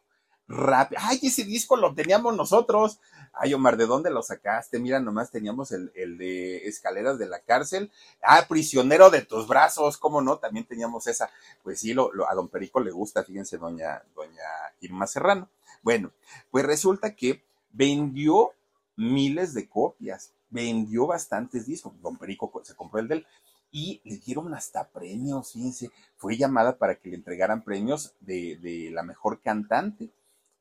[0.51, 1.01] rápido.
[1.03, 2.99] Ay, ese disco lo teníamos nosotros.
[3.33, 4.77] Ay, Omar, ¿de dónde lo sacaste?
[4.79, 7.91] Mira, nomás teníamos el, el de Escaleras de la Cárcel.
[8.21, 10.37] Ah, Prisionero de tus brazos, ¿cómo no?
[10.37, 11.29] También teníamos esa.
[11.63, 14.43] Pues sí, lo, lo, a don Perico le gusta, fíjense, doña, doña
[14.81, 15.49] Irma Serrano.
[15.81, 16.11] Bueno,
[16.51, 18.51] pues resulta que vendió
[18.97, 21.93] miles de copias, vendió bastantes discos.
[22.01, 23.25] Don Perico se compró el del
[23.71, 28.91] y le dieron hasta premios, fíjense, fue llamada para que le entregaran premios de, de
[28.91, 30.09] la mejor cantante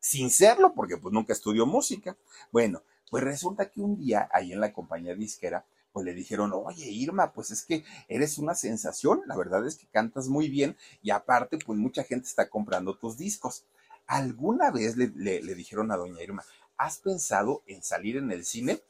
[0.00, 2.16] sin serlo, porque pues nunca estudió música.
[2.50, 6.88] Bueno, pues resulta que un día ahí en la compañía disquera, pues le dijeron, oye
[6.88, 11.10] Irma, pues es que eres una sensación, la verdad es que cantas muy bien y
[11.10, 13.64] aparte pues mucha gente está comprando tus discos.
[14.06, 16.44] ¿Alguna vez le, le, le dijeron a doña Irma,
[16.77, 18.81] ¿has pensado en salir en el cine?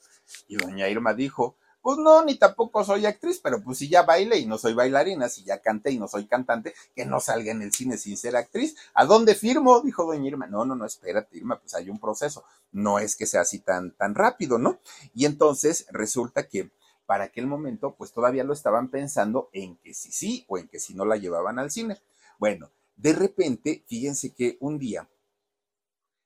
[0.47, 4.39] Y doña Irma dijo, Pues no, ni tampoco soy actriz, pero pues si ya baile
[4.39, 7.63] y no soy bailarina, si ya canté y no soy cantante, que no salga en
[7.63, 8.77] el cine sin ser actriz.
[8.95, 9.81] ¿A dónde firmo?
[9.81, 10.47] Dijo doña Irma.
[10.47, 12.45] No, no, no, espérate, Irma, pues hay un proceso.
[12.73, 14.79] No es que sea así tan, tan rápido, ¿no?
[15.15, 16.71] Y entonces resulta que
[17.07, 20.79] para aquel momento, pues todavía lo estaban pensando en que si sí o en que
[20.79, 21.99] si no la llevaban al cine.
[22.39, 25.09] Bueno, de repente, fíjense que un día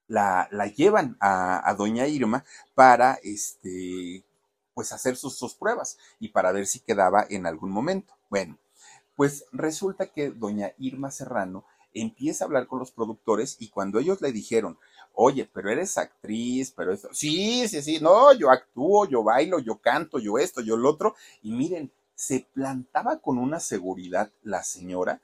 [0.08, 2.44] la, la llevan a, a, doña Irma
[2.74, 4.24] para este
[4.74, 8.14] pues hacer sus, sus pruebas y para ver si quedaba en algún momento.
[8.28, 8.58] Bueno,
[9.16, 11.64] pues resulta que doña Irma Serrano
[11.94, 14.78] empieza a hablar con los productores y cuando ellos le dijeron,
[15.12, 19.78] oye, pero eres actriz, pero esto, sí, sí, sí, no, yo actúo, yo bailo, yo
[19.78, 25.20] canto, yo esto, yo lo otro, y miren, se plantaba con una seguridad la señora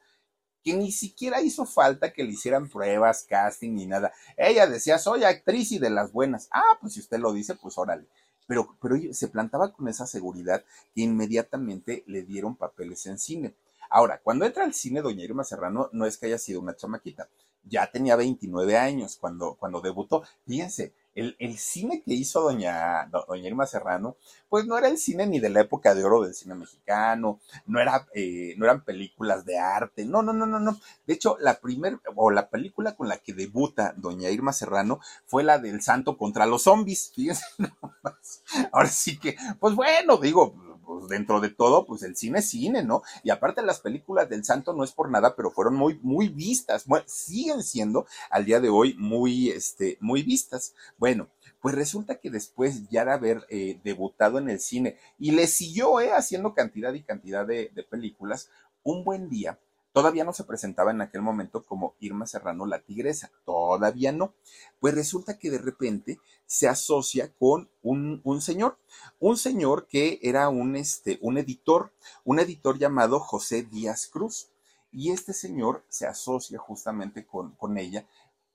[0.63, 4.13] que ni siquiera hizo falta que le hicieran pruebas, casting ni nada.
[4.37, 6.49] Ella decía, soy actriz y de las buenas.
[6.53, 8.07] Ah, pues si usted lo dice, pues órale
[8.51, 13.55] pero, pero se plantaba con esa seguridad que inmediatamente le dieron papeles en cine.
[13.89, 17.29] Ahora, cuando entra al cine, doña Irma Serrano no es que haya sido una chamaquita,
[17.63, 20.25] ya tenía 29 años cuando, cuando debutó.
[20.49, 24.17] Fíjense, el, el, cine que hizo doña, doña Irma Serrano,
[24.49, 27.81] pues no era el cine ni de la época de oro del cine mexicano, no,
[27.81, 30.79] era, eh, no eran películas de arte, no, no, no, no, no.
[31.07, 35.43] De hecho, la primera, o la película con la que debuta doña Irma Serrano fue
[35.43, 38.43] la del Santo contra los zombies, fíjense nomás.
[38.73, 40.55] Ahora sí que, pues bueno, digo,
[40.91, 43.03] pues dentro de todo, pues el cine es cine, ¿no?
[43.23, 46.85] Y aparte las películas del santo no es por nada, pero fueron muy, muy vistas,
[46.85, 50.75] bueno, siguen siendo al día de hoy muy, este, muy vistas.
[50.99, 51.29] Bueno,
[51.61, 56.01] pues resulta que después ya de haber eh, debutado en el cine y le siguió
[56.01, 58.51] eh, haciendo cantidad y cantidad de, de películas,
[58.83, 59.61] un buen día
[60.01, 64.33] Todavía no se presentaba en aquel momento como Irma Serrano la tigresa, todavía no.
[64.81, 68.79] Pues resulta que de repente se asocia con un, un señor,
[69.19, 71.93] un señor que era un, este, un editor,
[72.25, 74.49] un editor llamado José Díaz Cruz.
[74.91, 78.07] Y este señor se asocia justamente con, con ella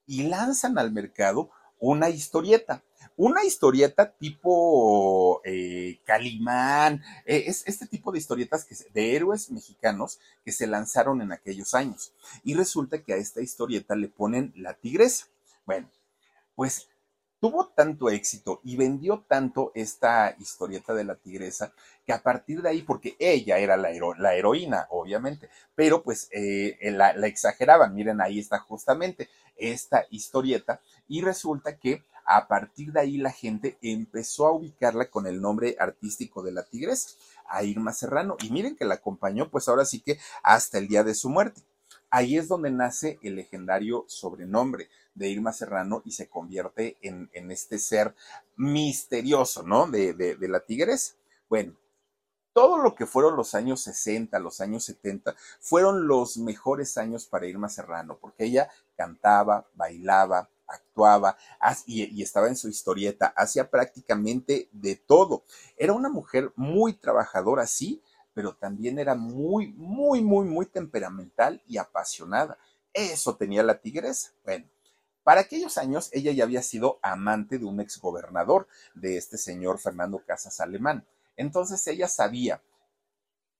[0.07, 2.81] y lanzan al mercado una historieta.
[3.17, 10.19] Una historieta tipo eh, Calimán, eh, es este tipo de historietas que, de héroes mexicanos
[10.43, 12.13] que se lanzaron en aquellos años.
[12.43, 15.27] Y resulta que a esta historieta le ponen la tigresa.
[15.65, 15.89] Bueno,
[16.55, 16.89] pues
[17.39, 21.73] tuvo tanto éxito y vendió tanto esta historieta de la tigresa
[22.05, 26.77] que a partir de ahí, porque ella era la, la heroína, obviamente, pero pues eh,
[26.91, 27.93] la, la exageraban.
[27.93, 33.77] Miren, ahí está justamente esta historieta y resulta que a partir de ahí la gente
[33.81, 37.09] empezó a ubicarla con el nombre artístico de la tigresa,
[37.47, 38.35] a Irma Serrano.
[38.41, 41.61] Y miren que la acompañó, pues ahora sí que hasta el día de su muerte.
[42.09, 47.77] Ahí es donde nace el legendario sobrenombre de Irma Serrano y se convierte en, este
[47.77, 48.15] ser
[48.55, 49.87] misterioso, ¿no?
[49.87, 51.15] De, de, de la tigresa.
[51.49, 51.75] Bueno,
[52.53, 57.47] todo lo que fueron los años 60, los años 70, fueron los mejores años para
[57.47, 61.37] Irma Serrano, porque ella cantaba, bailaba, actuaba
[61.85, 65.43] y, estaba en su historieta, hacía prácticamente de todo.
[65.77, 68.01] Era una mujer muy trabajadora, sí,
[68.33, 72.57] pero también era muy, muy, muy, muy temperamental y apasionada.
[72.93, 74.31] Eso tenía la tigresa.
[74.43, 74.65] Bueno,
[75.23, 80.21] para aquellos años ella ya había sido amante de un exgobernador, de este señor Fernando
[80.25, 81.05] Casas Alemán.
[81.37, 82.61] Entonces ella sabía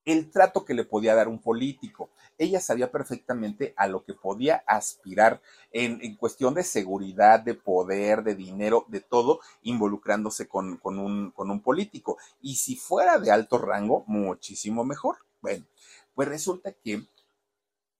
[0.06, 2.10] el trato que le podía dar un político.
[2.38, 5.41] Ella sabía perfectamente a lo que podía aspirar
[5.72, 11.32] en, en cuestión de seguridad, de poder, de dinero, de todo, involucrándose con, con, un,
[11.32, 12.18] con un político.
[12.41, 15.18] Y si fuera de alto rango, muchísimo mejor.
[15.41, 15.66] Bueno,
[16.14, 17.06] pues resulta que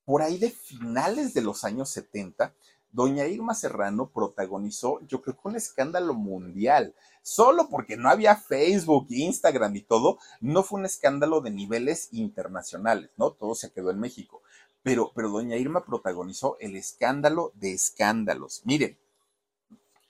[0.06, 2.54] por ahí de finales de los años 70,
[2.96, 6.96] doña Irma Serrano protagonizó, yo creo que un escándalo mundial.
[7.22, 13.10] Solo porque no había Facebook, Instagram y todo, no fue un escándalo de niveles internacionales,
[13.18, 13.32] ¿no?
[13.32, 14.42] Todo se quedó en México.
[14.82, 18.62] Pero, pero doña Irma protagonizó el escándalo de escándalos.
[18.64, 18.98] Miren,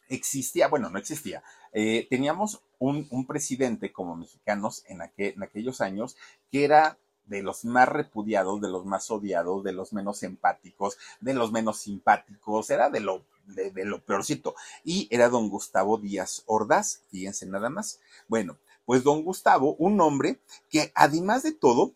[0.07, 1.43] existía, bueno, no existía.
[1.73, 6.17] Eh, teníamos un, un, presidente como mexicanos en, en aquellos años
[6.51, 11.33] que era de los más repudiados, de los más odiados, de los menos empáticos, de
[11.33, 14.55] los menos simpáticos, era de lo, de, lo peorcito.
[14.83, 17.99] Y era don Gustavo Díaz Ordaz, fíjense nada más.
[18.27, 21.93] Bueno, pues don Gustavo, un hombre que además de todo,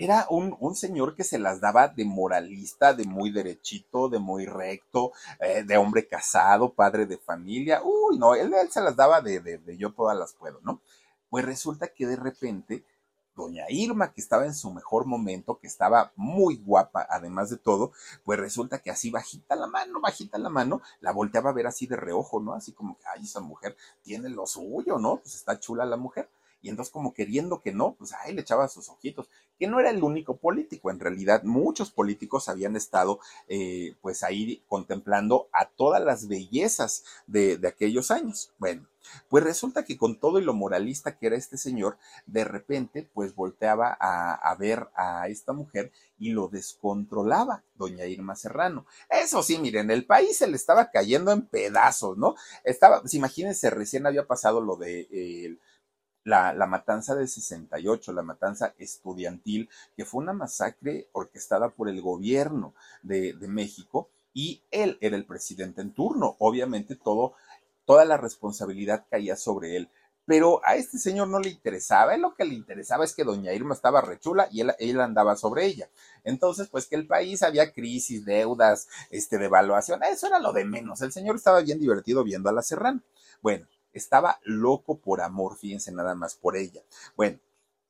[0.00, 4.46] era un, un, señor que se las daba de moralista, de muy derechito, de muy
[4.46, 5.10] recto,
[5.40, 7.82] eh, de hombre casado, padre de familia.
[7.82, 10.80] Uy, no, él, él se las daba de, de, de yo todas las puedo, ¿no?
[11.30, 12.84] Pues resulta que de repente
[13.38, 17.92] doña Irma, que estaba en su mejor momento, que estaba muy guapa, además de todo,
[18.24, 21.86] pues resulta que así bajita la mano, bajita la mano, la volteaba a ver así
[21.86, 22.52] de reojo, ¿no?
[22.52, 25.16] Así como que, ay, esa mujer tiene lo suyo, ¿no?
[25.16, 26.28] Pues está chula la mujer.
[26.62, 29.28] Y entonces como queriendo que no, pues ahí le echaba sus ojitos,
[29.58, 34.62] que no era el único político, en realidad muchos políticos habían estado eh, pues ahí
[34.68, 38.52] contemplando a todas las bellezas de, de aquellos años.
[38.58, 38.86] Bueno,
[39.28, 43.34] pues resulta que con todo y lo moralista que era este señor, de repente pues
[43.34, 48.86] volteaba a, ver a esta mujer y lo descontrolaba, doña Irma Serrano.
[49.08, 52.34] Eso sí, miren, el país se le estaba cayendo en pedazos, ¿no?
[52.64, 55.58] Estaba, pues imagínense, recién había pasado lo de...
[56.28, 62.74] la, matanza del 68, la matanza estudiantil, que fue una masacre orquestada por el gobierno
[63.02, 66.36] de, México y él era el presidente en turno.
[66.38, 67.34] Obviamente todo
[67.86, 69.88] toda la responsabilidad caía sobre él.
[70.26, 73.54] Pero a este señor no le interesaba, él lo que le interesaba es que doña
[73.54, 75.88] Irma estaba rechula y él, andaba sobre ella.
[76.22, 81.00] Entonces, pues que el país había crisis, deudas, este, devaluación, eso era lo de menos.
[81.00, 83.00] El señor estaba bien divertido viendo a la Serrano.
[83.40, 86.82] Bueno, estaba loco por amor, fíjense nada más por ella.
[87.16, 87.38] Bueno,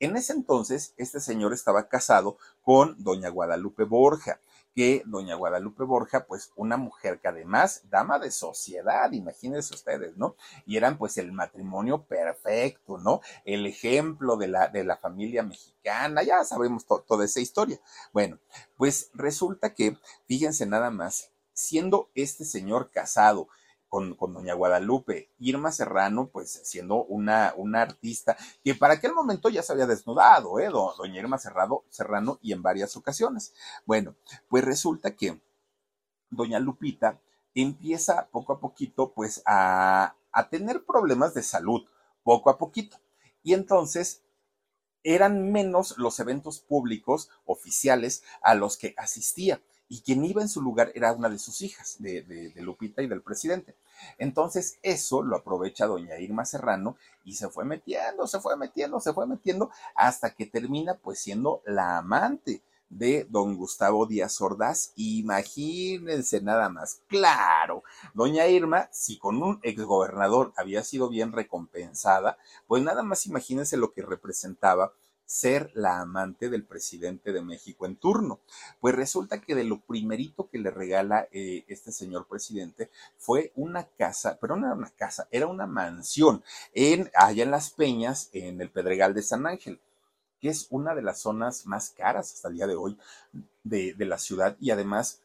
[0.01, 4.41] en ese entonces, este señor estaba casado con doña Guadalupe Borja
[4.79, 10.37] que doña Guadalupe Borja, pues una mujer que además, dama de sociedad, imagínense ustedes, ¿no?
[10.67, 13.21] Y eran pues el matrimonio perfecto, ¿no?
[13.45, 17.81] El ejemplo de la, de la familia mexicana, ya sabemos toda esa historia.
[18.13, 18.39] Bueno,
[18.77, 23.49] pues resulta que, fíjense nada más, siendo este señor casado,
[23.89, 25.31] con, doña Guadalupe.
[25.39, 30.59] Irma Serrano, pues siendo una, una artista que para aquel momento ya se había desnudado,
[30.61, 30.69] ¿eh?
[30.69, 33.55] doña Irma Serrano, Serrano y en varias ocasiones.
[33.87, 34.17] Bueno,
[34.49, 35.41] pues resulta que
[36.31, 37.21] doña Lupita
[37.55, 41.87] empieza poco a poquito pues a, a tener problemas de salud,
[42.23, 42.99] poco a poquito.
[43.43, 44.23] Y entonces
[45.03, 50.61] eran menos los eventos públicos oficiales a los que asistía y quien iba en su
[50.61, 53.75] lugar era una de sus hijas, de, Lupita y del presidente.
[54.19, 59.13] Entonces eso lo aprovecha doña Irma Serrano y se fue metiendo, se fue metiendo, se
[59.13, 64.93] fue metiendo hasta que termina pues siendo la amante de don Gustavo Díaz Ordaz.
[64.97, 67.01] Imagínense nada más.
[67.07, 67.83] Claro,
[68.15, 73.93] doña Irma, si con un exgobernador había sido bien recompensada, pues nada más imagínense lo
[73.93, 74.93] que representaba
[75.29, 78.41] ser la amante del presidente de México en turno.
[78.81, 83.85] Pues resulta que de lo primerito que le regala eh, este señor presidente fue una
[83.85, 88.61] casa, pero no era una casa, era una mansión en, allá en Las Peñas, en
[88.63, 89.81] el Pedregal de San Ángel
[90.41, 92.97] que es una de las zonas más caras hasta el día de hoy
[93.65, 95.21] de, de la ciudad y además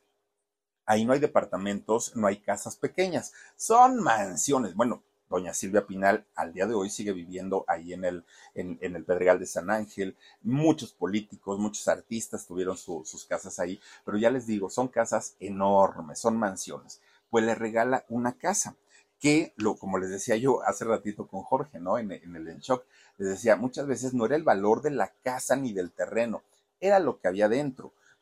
[0.87, 4.73] ahí no hay departamentos, no hay casas pequeñas, son mansiones.
[4.73, 5.03] Bueno,
[5.33, 8.23] doña Silvia Pinal al día de hoy sigue viviendo ahí en el,
[8.53, 10.15] en, el Pedregal de San Ángel.
[10.43, 16.19] Muchos políticos, muchos artistas tuvieron sus casas ahí, pero ya les digo, son casas enormes,
[16.19, 17.01] son mansiones.
[17.31, 18.75] Pues le regala una casa
[19.19, 21.97] que, lo, como les decía yo hace ratito con Jorge, ¿no?
[21.97, 22.85] En, en el En Shock,
[23.17, 26.43] les decía, muchas veces no era el valor de la casa ni del terreno,
[26.79, 27.93] era lo que había dentro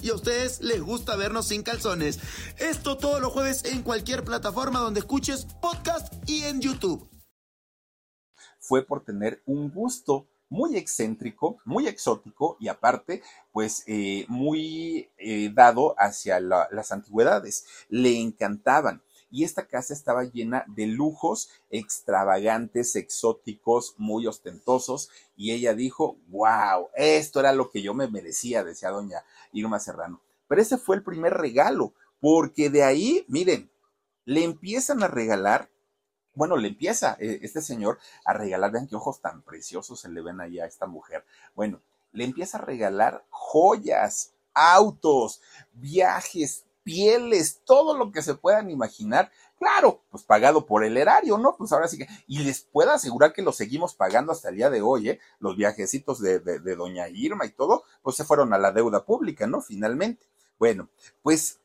[0.00, 2.20] y a ustedes les gusta vernos sin calzones.
[2.58, 7.08] Esto todos los jueves en cualquier plataforma donde escuches podcast y en YouTube.
[8.60, 15.50] Fue por tener un gusto muy excéntrico, muy exótico y aparte, pues eh, muy eh,
[15.52, 17.64] dado hacia las antigüedades.
[17.88, 19.02] Le encantaban
[19.32, 26.90] y esta casa estaba llena de lujos extravagantes, exóticos, muy ostentosos, y ella dijo, wow,
[26.94, 30.20] esto era lo que yo me merecía, decía doña Irma Serrano.
[30.48, 33.70] Pero ese fue el primer regalo, porque de ahí, miren,
[34.24, 35.68] le empiezan a regalar
[36.34, 40.22] bueno, le empieza eh, este señor a regalar, vean qué ojos tan preciosos se le
[40.22, 41.24] ven ahí a esta mujer.
[41.54, 41.82] Bueno,
[42.12, 45.42] le empieza a regalar joyas, autos,
[45.72, 49.30] viajes, pieles, todo lo que se puedan imaginar.
[49.62, 51.54] Claro, pues pagado por el erario, ¿no?
[51.56, 54.70] Pues ahora sí que, y les puedo asegurar que lo seguimos pagando hasta el día
[54.70, 55.20] de hoy, ¿eh?
[55.38, 59.46] Los viajecitos de, de, doña Irma y todo, pues se fueron a la deuda pública,
[59.46, 59.60] ¿no?
[59.60, 60.26] Finalmente.
[60.58, 60.88] Bueno,
[61.22, 61.60] pues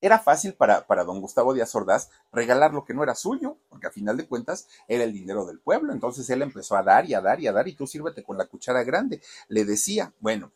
[0.00, 3.86] era fácil para, para, don Gustavo Díaz Ordaz regalar lo que no era suyo, porque
[3.86, 5.92] a final de cuentas era el dinero del pueblo.
[5.92, 8.36] Entonces él empezó a dar y a dar y a dar, y tú sírvete con
[8.36, 9.22] la cuchara grande.
[9.46, 10.50] Le decía, bueno,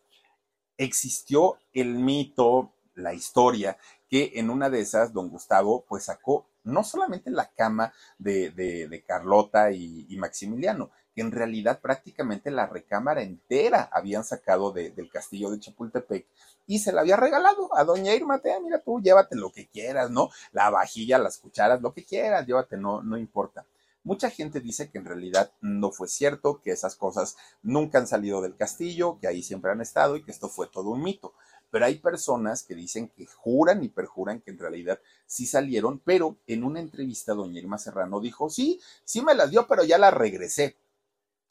[0.76, 3.78] existió el mito, la historia,
[4.10, 9.04] que en una de esas don Gustavo pues sacó no solamente la cama de, de,
[9.06, 15.60] Carlota y, Maximiliano, que en realidad prácticamente la recámara entera habían sacado del castillo de
[15.60, 16.26] Chapultepec
[16.66, 20.10] y se la había regalado a doña Irma, te, mira tú, llévate lo que quieras,
[20.10, 20.28] ¿no?
[20.52, 23.64] La vajilla, las cucharas, lo que quieras, llévate, no, no importa.
[24.02, 28.40] Mucha gente dice que en realidad no fue cierto, que esas cosas nunca han salido
[28.40, 31.34] del castillo, que ahí siempre han estado y que esto fue todo un mito.
[31.70, 36.36] Pero hay personas que dicen que juran y perjuran que en realidad sí salieron, pero
[36.46, 40.14] en una entrevista doña Irma Serrano dijo, sí, sí me las dio, pero ya las
[40.14, 40.76] regresé.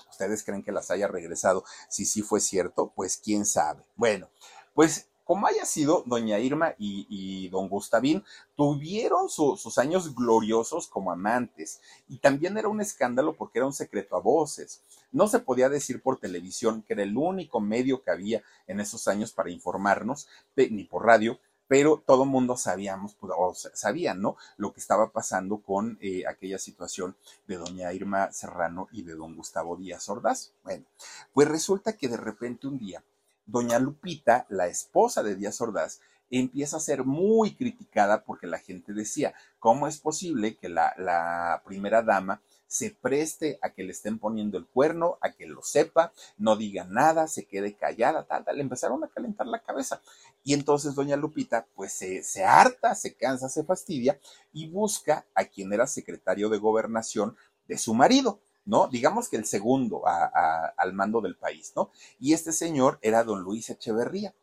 [0.09, 1.63] ¿Ustedes creen que las haya regresado?
[1.89, 3.83] Si sí fue cierto, pues quién sabe.
[3.95, 4.29] Bueno,
[4.73, 8.23] pues como haya sido, doña Irma y, don Gustavín
[8.55, 14.15] tuvieron sus años gloriosos como amantes y también era un escándalo porque era un secreto
[14.15, 14.81] a voces.
[15.11, 19.07] No se podía decir por televisión, que era el único medio que había en esos
[19.07, 24.35] años para informarnos, ni por radio, pero todo el mundo sabíamos, pues, o sabían, ¿no?
[24.57, 27.15] Lo que estaba pasando con eh, aquella situación
[27.45, 30.53] de doña Irma Serrano y de don Gustavo Díaz Ordaz.
[30.63, 30.85] Bueno,
[31.33, 33.03] pues resulta que de repente un día
[33.49, 38.93] doña Lupita, la esposa de Díaz Ordaz, empieza a ser muy criticada porque la gente
[38.93, 44.59] decía, ¿cómo es posible que la, primera dama se preste a que le estén poniendo
[44.59, 48.57] el cuerno, a que lo sepa, no diga nada, se quede callada, tal, tal.
[48.57, 50.01] Le empezaron a calentar la cabeza.
[50.43, 54.19] Y entonces doña Lupita, pues se, se harta, se cansa, se fastidia
[54.53, 57.35] y busca a quien era secretario de gobernación
[57.67, 58.87] de su marido, ¿no?
[58.87, 61.91] Digamos que el segundo al mando del país, ¿no?
[62.19, 64.33] Y este señor era don Luis Echeverría,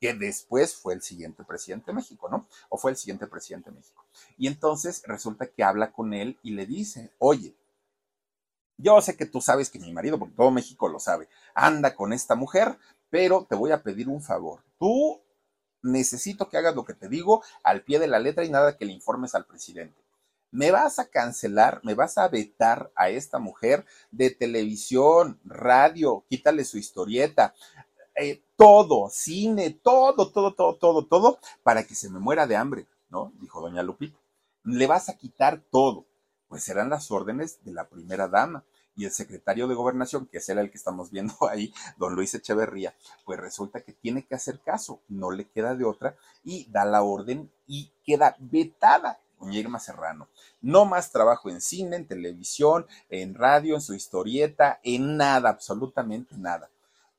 [0.00, 2.46] que después fue el siguiente presidente de México, ¿no?
[2.68, 4.04] O fue el siguiente presidente de México.
[4.36, 7.54] Y entonces resulta que habla con él y le dice, oye,
[8.78, 12.12] yo sé que tú sabes que mi marido, porque todo México lo sabe, anda con
[12.12, 14.62] esta mujer, pero te voy a pedir un favor.
[14.78, 15.22] Tú
[15.82, 18.84] necesito que hagas lo que te digo al pie de la letra y nada que
[18.84, 20.05] le informes al presidente
[20.50, 26.64] me vas a cancelar, me vas a vetar a esta mujer de televisión, radio, quítale
[26.64, 27.54] su historieta,
[28.14, 32.86] eh, todo, cine, todo, todo, todo, todo, todo, para que se me muera de hambre,
[33.10, 33.32] ¿no?
[33.38, 34.18] Dijo doña Lupita.
[34.64, 36.06] Le vas a quitar todo.
[36.48, 38.64] Pues serán las órdenes de la primera dama.
[38.94, 42.94] Y el secretario de gobernación, que es el que estamos viendo ahí, don Luis Echeverría,
[43.26, 47.02] pues resulta que tiene que hacer caso, no le queda de otra, y da la
[47.02, 49.20] orden y queda vetada
[49.50, 50.28] Irma Serrano.
[50.60, 56.36] No más trabajo en cine, en televisión, en radio, en su historieta, en nada, absolutamente
[56.36, 56.70] nada.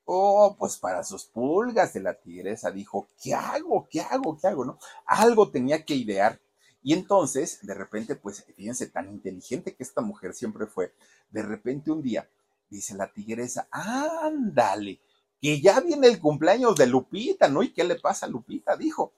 [0.05, 3.88] Oh, pues para sus pulgas de la tigresa dijo, ¿qué hago?
[3.89, 4.38] ¿Qué hago?
[4.38, 4.63] ¿Qué hago?
[4.63, 4.80] ¿No?
[5.05, 6.39] Algo tenía que idear.
[6.82, 10.93] Y entonces, de repente, pues fíjense, tan inteligente que esta mujer siempre fue,
[11.30, 12.30] de repente un día,
[12.70, 15.01] dice la tigresa, ándale,
[15.41, 17.61] que ya viene el cumpleaños de Lupita, ¿no?
[17.61, 18.78] ¿Y qué le pasa a Lupita?
[18.78, 19.11] Dijo,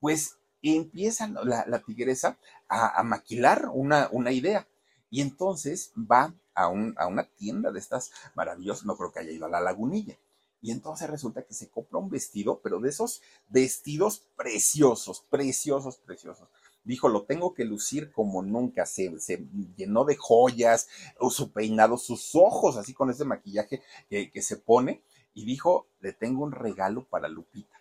[0.00, 0.36] pues
[0.66, 4.66] y empieza la, tigresa a, maquilar una, idea.
[5.10, 9.48] Y entonces va a, una tienda de estas maravillosas, no creo que haya ido a
[9.48, 10.18] la lagunilla.
[10.60, 16.48] Y entonces resulta que se compra un vestido, pero de esos vestidos preciosos, preciosos, preciosos.
[16.82, 18.86] Dijo, lo tengo que lucir como nunca.
[18.86, 19.46] Se, se
[19.76, 20.88] llenó de joyas,
[21.30, 25.00] su peinado, sus ojos, así con ese maquillaje que se pone.
[25.32, 27.75] Y dijo, le tengo un regalo para Lupita.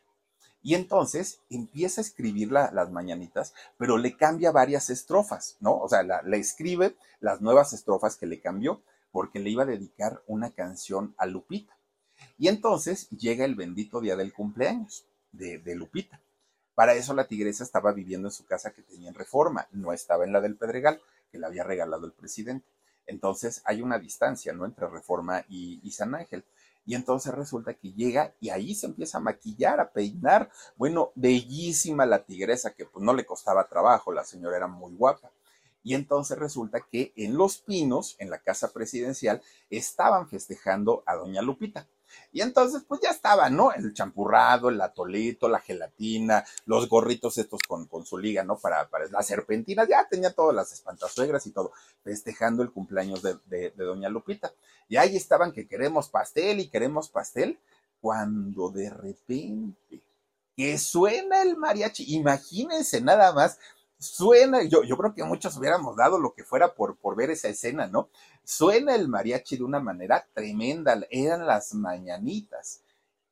[0.65, 5.77] Y entonces empieza a escribir las mañanitas, pero le cambia varias estrofas, ¿no?
[5.77, 10.23] O sea, le escribe las nuevas estrofas que le cambió porque le iba a dedicar
[10.25, 11.77] una canción a Lupita.
[12.39, 16.19] Y entonces llega el bendito día del cumpleaños de, de Lupita.
[16.73, 20.23] Para eso la tigresa estaba viviendo en su casa que tenía en reforma, no estaba
[20.23, 20.99] en la del Pedregal,
[21.31, 22.67] que le había regalado el presidente.
[23.05, 24.65] Entonces hay una distancia, ¿no?
[24.65, 26.43] Entre reforma y San Ángel.
[26.85, 30.51] Y entonces resulta que llega y ahí se empieza a maquillar, a peinar.
[30.75, 35.31] Bueno, bellísima la tigresa, que pues no le costaba trabajo, la señora era muy guapa.
[35.83, 41.41] Y entonces resulta que en Los Pinos, en la casa presidencial, estaban festejando a doña
[41.41, 41.87] Lupita.
[42.31, 43.71] Y entonces, pues ya estaba, ¿no?
[43.71, 48.57] El champurrado, el atolito, la gelatina, los gorritos estos con, con su liga, ¿no?
[48.57, 51.71] Para, para las serpentinas, ya tenía todas las espantasuegras y todo,
[52.03, 54.53] festejando el cumpleaños de, de, de doña Lupita.
[54.87, 57.59] Y ahí estaban que queremos pastel y queremos pastel,
[58.01, 60.03] cuando de repente
[60.55, 63.59] que suena el mariachi, imagínense nada más,
[63.97, 67.47] suena, yo, yo creo que muchos hubiéramos dado lo que fuera por, por ver esa
[67.47, 68.09] escena, ¿no?
[68.43, 72.81] Suena el mariachi de una manera tremenda, eran las mañanitas.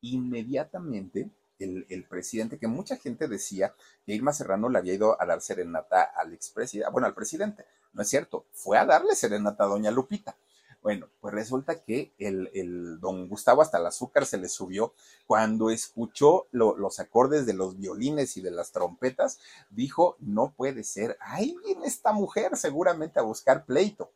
[0.00, 5.26] Inmediatamente el, el, presidente, que mucha gente decía que Irma Serrano le había ido a
[5.26, 9.68] dar serenata al expresidente, bueno, al presidente, no es cierto, fue a darle serenata a
[9.68, 10.36] doña Lupita.
[10.84, 14.92] Bueno, pues resulta que el, don Gustavo hasta el azúcar se le subió
[15.26, 19.38] cuando escuchó los acordes de los violines y de las trompetas,
[19.70, 24.10] dijo, no puede ser, ahí viene esta mujer seguramente a buscar pleito.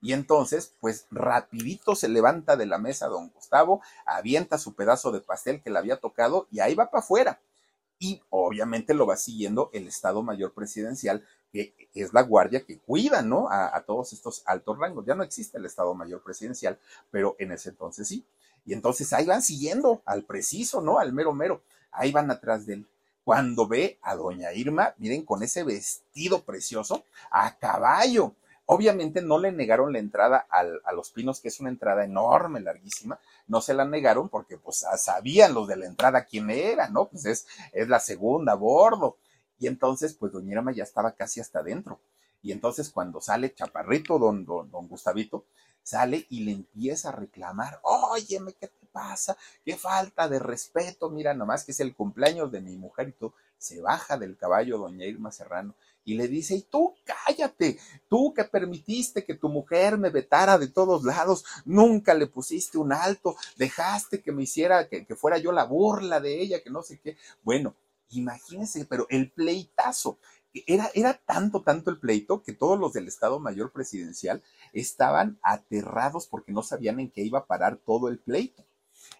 [0.00, 5.20] Y entonces, pues rapidito se levanta de la mesa don Gustavo, avienta su pedazo de
[5.20, 7.40] pastel que le había tocado y ahí va para afuera.
[8.00, 13.22] Y obviamente lo va siguiendo el Estado Mayor Presidencial, que es la guardia que cuida,
[13.22, 13.48] ¿no?
[13.50, 15.04] A, todos estos altos rangos.
[15.06, 16.78] Ya no existe el Estado Mayor Presidencial,
[17.10, 18.24] pero en ese entonces sí.
[18.64, 20.98] Y entonces ahí van siguiendo al preciso, ¿no?
[20.98, 21.62] Al mero mero.
[21.90, 22.86] Ahí van atrás de él.
[23.24, 28.34] Cuando ve a doña Irma, miren, con ese vestido precioso, a caballo,
[28.72, 33.18] Obviamente no le negaron la entrada a los pinos, que es una entrada enorme, larguísima.
[33.48, 37.08] No se la negaron porque pues sabían los de la entrada quién era, ¿no?
[37.08, 39.16] Pues es, es la segunda a bordo.
[39.60, 42.00] Y entonces, pues doña Irma ya estaba casi hasta adentro.
[42.42, 45.44] Y entonces cuando sale Chaparrito, don, don, Gustavito,
[45.82, 49.36] sale y le empieza a reclamar, óyeme, ¿qué te pasa?
[49.64, 53.32] Qué falta de respeto, mira nomás que es el cumpleaños de mi mujer y tú.
[53.58, 58.44] Se baja del caballo doña Irma Serrano y le dice, y tú cállate, tú que
[58.44, 64.22] permitiste que tu mujer me vetara de todos lados, nunca le pusiste un alto, dejaste
[64.22, 67.18] que me hiciera, que, fuera yo la burla de ella, que no sé qué.
[67.42, 67.74] Bueno,
[68.10, 70.18] imagínense, pero el pleitazo,
[70.66, 74.42] era, era, tanto, tanto el pleito que todos los del Estado Mayor Presidencial
[74.72, 78.64] estaban aterrados porque no sabían en qué iba a parar todo el pleito.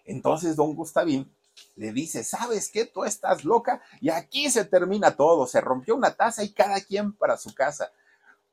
[0.05, 1.33] Entonces, don Gustavín
[1.75, 2.85] le dice, ¿sabes qué?
[2.85, 5.47] Tú estás loca y aquí se termina todo.
[5.47, 7.91] Se rompió una taza y cada quien para su casa.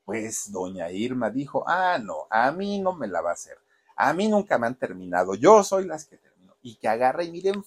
[0.05, 3.59] Pues doña Irma dijo, ah, no, a mí no me la va a hacer.
[3.97, 5.35] A mí nunca me han terminado.
[5.35, 6.55] Yo soy las que termino.
[6.63, 7.65] Y que agarra y miren.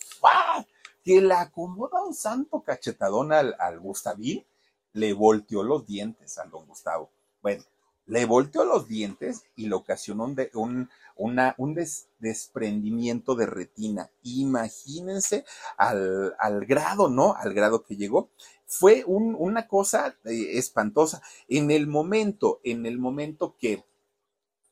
[1.03, 4.45] Que le acomoda un santo cachetadón al, al Gustavín.
[4.93, 7.09] Le volteó los dientes al don Gustavo.
[7.41, 7.63] Bueno,
[8.11, 11.85] le volteó los dientes y le ocasionó un, un
[12.19, 14.09] desprendimiento de retina.
[14.23, 15.45] Imagínense
[15.77, 17.35] al, grado, ¿no?
[17.35, 18.29] Al grado que llegó.
[18.65, 21.21] Fue una cosa eh, espantosa.
[21.47, 23.85] En el momento, en el momento que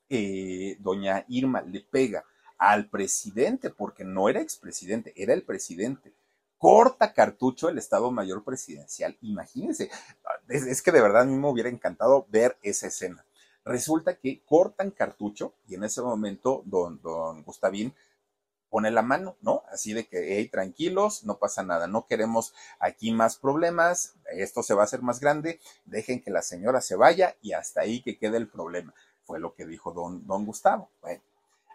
[0.09, 2.25] eh, doña Irma le pega
[2.57, 6.13] al presidente, porque no era expresidente, era el presidente,
[6.59, 9.17] corta cartucho el Estado Mayor Presidencial.
[9.21, 9.89] Imagínense,
[10.49, 13.25] es, que de verdad a mí me hubiera encantado ver esa escena.
[13.63, 17.95] Resulta que cortan cartucho y en ese momento don, don Gustavín
[18.69, 19.63] pone la mano, ¿no?
[19.71, 24.73] Así de que, hey, tranquilos, no pasa nada, no queremos aquí más problemas, esto se
[24.73, 28.17] va a hacer más grande, dejen que la señora se vaya y hasta ahí que
[28.17, 28.93] quede el problema.
[29.23, 30.89] Fue lo que dijo don, don Gustavo.
[31.01, 31.21] Bueno,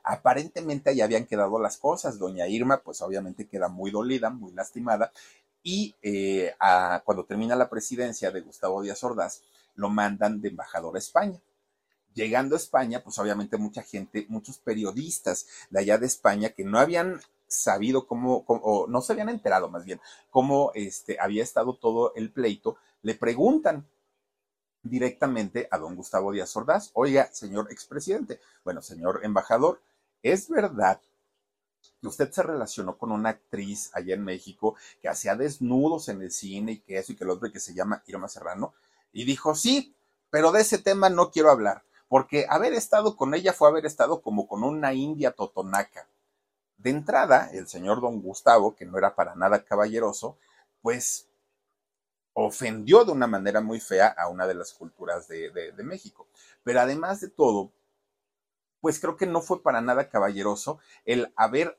[0.05, 2.19] aparentemente ya habían quedado las cosas.
[2.19, 5.13] Doña Irma, pues obviamente queda muy dolida, muy lastimada.
[5.63, 6.55] Y eh,
[7.05, 9.43] cuando termina la presidencia de Gustavo Díaz Ordaz,
[9.75, 11.41] lo mandan de embajador a España
[12.15, 16.79] llegando a España, pues obviamente mucha gente, muchos periodistas de allá de España que no
[16.79, 20.01] habían sabido cómo, o no se habían enterado más bien,
[20.31, 23.87] cómo este, había estado todo el pleito, le preguntan
[24.83, 29.81] directamente a don Gustavo Díaz Ordaz, oiga, señor expresidente, bueno, señor embajador,
[30.25, 31.01] ¿es verdad
[32.01, 36.33] que usted se relacionó con una actriz allá en México que hacía desnudos en el
[36.33, 38.75] cine y que eso y que el otro que se llama Irma Serrano?
[39.13, 39.95] Y dijo, sí,
[40.31, 44.23] pero de ese tema no quiero hablar porque haber estado con ella fue haber estado
[44.23, 46.07] como con una india totonaca.
[46.77, 50.39] De entrada, el señor don Gustavo, que no era para nada caballeroso,
[50.81, 51.27] pues
[52.35, 56.29] ofendió de una manera muy fea a una de las culturas de, de México.
[56.63, 57.73] Pero además de todo,
[58.85, 61.79] pues creo que no fue para nada caballeroso el haber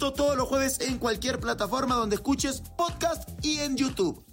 [0.00, 4.24] todos los jueves en cualquier plataforma donde escuches podcast y en YouTube.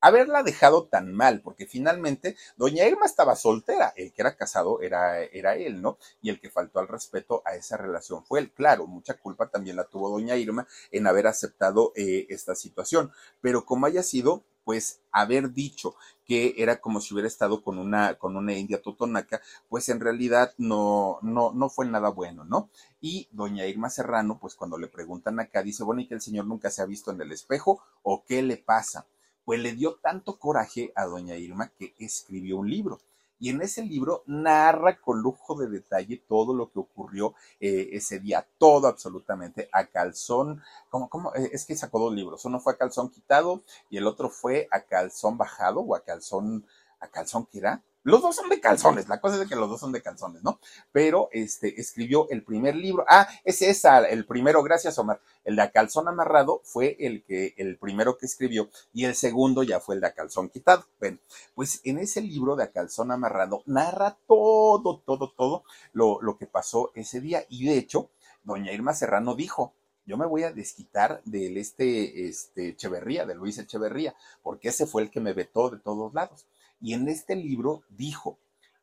[0.00, 5.22] Haberla dejado tan mal, porque finalmente doña Irma estaba soltera, el que era casado era,
[5.22, 5.98] era él, ¿no?
[6.20, 8.50] Y el que faltó al respeto a esa relación fue él.
[8.50, 13.64] Claro, mucha culpa también la tuvo doña Irma en haber aceptado eh, esta situación, pero
[13.64, 15.94] como haya sido, pues haber dicho
[16.24, 20.54] que era como si hubiera estado con una, con una india totonaca, pues en realidad
[20.58, 22.70] no, no, no fue nada bueno, ¿no?
[23.00, 26.46] Y doña Irma Serrano, pues cuando le preguntan acá, dice, bueno, ¿y que el señor
[26.46, 29.06] nunca se ha visto en el espejo o qué le pasa?
[29.44, 33.00] Pues le dio tanto coraje a doña Irma que escribió un libro
[33.42, 38.20] y en ese libro narra con lujo de detalle todo lo que ocurrió eh, ese
[38.20, 41.34] día, todo absolutamente a calzón, ¿cómo, cómo?
[41.34, 44.68] Eh, es que sacó dos libros, uno fue a calzón quitado y el otro fue
[44.70, 46.64] a calzón bajado o a calzón,
[47.00, 49.80] a calzón que era, los dos son de calzones, la cosa es que los dos
[49.80, 50.58] son de calzones, ¿no?
[50.90, 53.04] Pero este, escribió el primer libro.
[53.08, 55.20] Ah, es el primero, gracias Omar.
[55.44, 59.80] El de calzón amarrado fue el que, el primero que escribió, y el segundo ya
[59.80, 60.84] fue el de calzón quitado.
[60.98, 61.18] Bueno,
[61.54, 66.90] pues en ese libro de calzón amarrado narra todo, todo, todo lo, lo que pasó
[66.94, 67.44] ese día.
[67.48, 68.10] Y de hecho,
[68.44, 69.74] doña Irma Serrano dijo,
[70.04, 75.02] yo me voy a desquitar del este, este Echeverría, de Luis Echeverría, porque ese fue
[75.02, 76.46] el que me vetó de todos lados.
[76.82, 78.38] Y en este libro dijo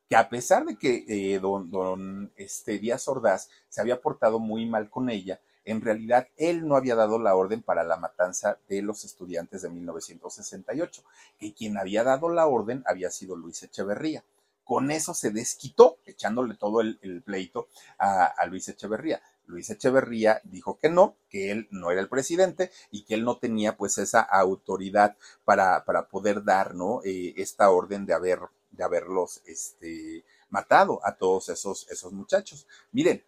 [0.09, 4.65] que a pesar de que eh, don, don este, Díaz Ordaz se había portado muy
[4.65, 8.81] mal con ella, en realidad él no había dado la orden para la matanza de
[8.81, 11.03] los estudiantes de 1968,
[11.37, 14.23] que quien había dado la orden había sido Luis Echeverría.
[14.63, 19.21] Con eso se desquitó, echándole todo el, pleito a, a Luis Echeverría.
[19.49, 23.37] Luis Echeverría dijo que no, que él no era el presidente y que él no
[23.37, 27.01] tenía pues esa autoridad para, para poder dar, ¿no?
[27.03, 28.39] Eh, esta orden de haber,
[28.71, 32.67] de haberlos, este, matado a todos esos, esos muchachos.
[32.91, 33.23] Miren,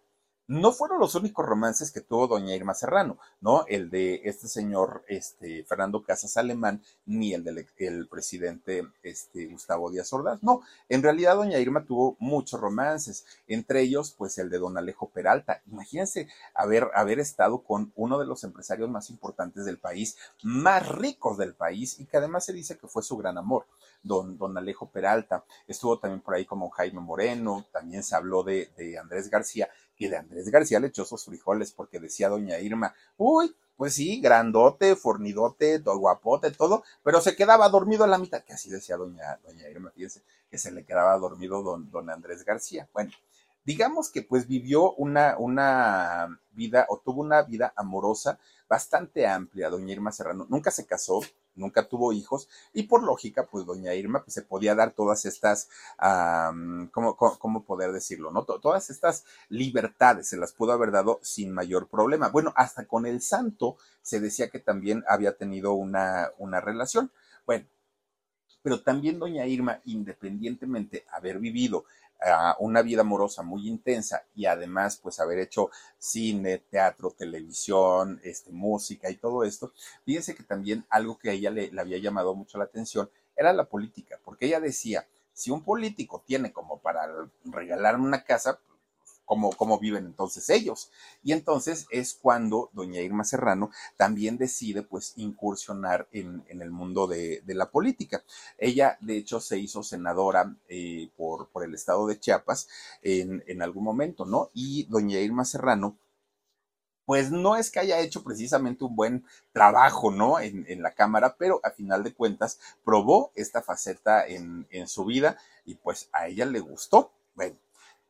[0.48, 3.64] no fueron los únicos romances que tuvo doña Irma Serrano, ¿no?
[3.68, 9.90] El de este señor este, Fernando Casas Alemán, ni el del el presidente este, Gustavo
[9.90, 10.42] Díaz Ordaz.
[10.42, 15.08] No, en realidad doña Irma tuvo muchos romances, entre ellos, pues el de don Alejo
[15.08, 15.62] Peralta.
[15.70, 21.38] Imagínense haber, haber estado con uno de los empresarios más importantes del país, más ricos
[21.38, 23.66] del país, y que además se dice que fue su gran amor,
[24.02, 25.44] don, don Alejo Peralta.
[25.68, 28.70] Estuvo también por ahí como Jaime Moreno, también se habló de
[29.00, 29.68] Andrés García,
[30.06, 34.20] y de Andrés García le echó sus frijoles porque decía doña Irma, uy, pues sí,
[34.20, 38.96] grandote, fornidote, todo guapote, todo, pero se quedaba dormido a la mitad, que así decía
[38.96, 42.88] doña, doña Irma, fíjense, que se le quedaba dormido don, don Andrés García.
[42.92, 43.12] Bueno,
[43.64, 48.38] digamos que pues vivió una, una vida o tuvo una vida amorosa
[48.68, 50.46] bastante amplia, doña Irma Serrano.
[50.48, 51.20] Nunca se casó,
[51.54, 55.68] nunca tuvo hijos y por lógica, pues doña Irma pues, se podía dar todas estas,
[56.92, 58.30] ¿cómo, poder decirlo?
[58.30, 58.44] ¿no?
[58.44, 62.28] Todas estas libertades se las pudo haber dado sin mayor problema.
[62.28, 67.10] Bueno, hasta con el santo se decía que también había tenido una, una relación.
[67.46, 67.66] Bueno,
[68.62, 71.84] pero también doña Irma, independientemente haber vivido
[72.58, 79.10] una vida amorosa muy intensa y además pues haber hecho cine, teatro, televisión, este, música
[79.10, 79.72] y todo esto,
[80.04, 83.52] fíjense que también algo que a ella le, le había llamado mucho la atención era
[83.52, 87.08] la política, porque ella decía, si un político tiene como para
[87.44, 88.60] regalarme una casa,
[89.24, 90.90] cómo, viven entonces ellos.
[91.22, 97.42] Y entonces es cuando doña Irma Serrano también decide pues incursionar en, el mundo de,
[97.46, 98.22] la política.
[98.58, 102.68] Ella de hecho se hizo senadora eh, por, por, el estado de Chiapas
[103.02, 104.50] en, en algún momento, ¿no?
[104.54, 105.96] Y doña Irma Serrano
[107.04, 110.38] pues no es que haya hecho precisamente un buen trabajo, ¿no?
[110.38, 115.04] En, en, la cámara, pero a final de cuentas probó esta faceta en, en su
[115.04, 117.12] vida y pues a ella le gustó.
[117.34, 117.56] Bueno,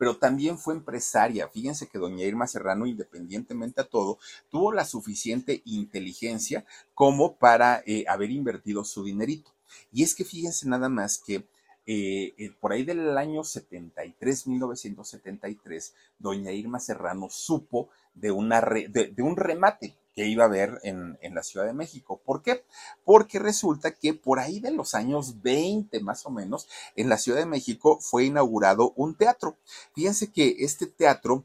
[0.02, 1.46] pero también fue empresaria.
[1.46, 4.18] Fíjense que doña Irma Serrano, independientemente a todo,
[4.50, 9.52] tuvo la suficiente inteligencia como para eh, haber invertido su dinerito.
[9.92, 11.46] Y es que fíjense nada más que
[11.86, 19.22] eh, eh, por ahí del año 73, 1973, doña Irma Serrano supo de, una de
[19.22, 22.20] un remate que iba a haber en, la Ciudad de México.
[22.24, 22.64] ¿Por qué?
[23.04, 27.38] Porque resulta que por ahí de los años 20 más o menos, en la Ciudad
[27.38, 29.56] de México fue inaugurado un teatro.
[29.94, 31.44] Fíjense que este teatro,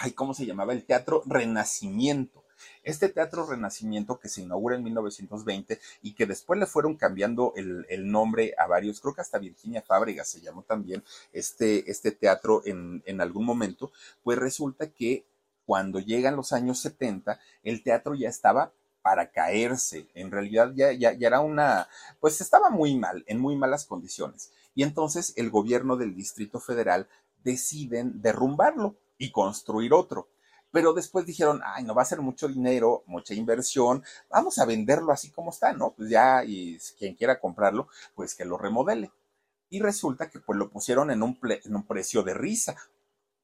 [0.00, 0.72] ay, ¿cómo se llamaba?
[0.72, 2.44] El Teatro Renacimiento.
[2.82, 7.86] Este Teatro Renacimiento que se inaugura en 1920 y que después le fueron cambiando el,
[8.10, 13.02] nombre a varios, creo que hasta Virginia Fábrega se llamó también este, este teatro en,
[13.06, 13.92] en algún momento,
[14.24, 15.24] pues resulta que
[15.68, 20.08] cuando llegan los años 70, el teatro ya estaba para caerse.
[20.14, 21.88] En realidad ya, ya, ya, era una,
[22.20, 24.50] pues estaba muy mal, en muy malas condiciones.
[24.74, 27.06] Y entonces el gobierno del Distrito Federal
[27.44, 30.30] deciden derrumbarlo y construir otro.
[30.70, 35.12] Pero después dijeron, ay, no va a ser mucho dinero, mucha inversión, vamos a venderlo
[35.12, 35.90] así como está, ¿no?
[35.90, 39.12] Pues ya, y quien quiera comprarlo, pues que lo remodele.
[39.68, 42.74] Y resulta que pues lo pusieron en un, en un precio de risa,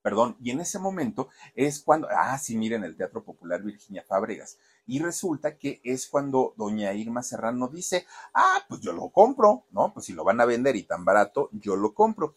[0.05, 4.59] perdón, y en ese momento es cuando, ah, sí, miren el Teatro Popular Virginia Fábregas,
[4.86, 9.94] y resulta que es cuando doña Irma Serrano dice, ah, pues yo lo compro, ¿no?
[9.94, 12.34] Pues si lo van a vender y tan barato, yo lo compro.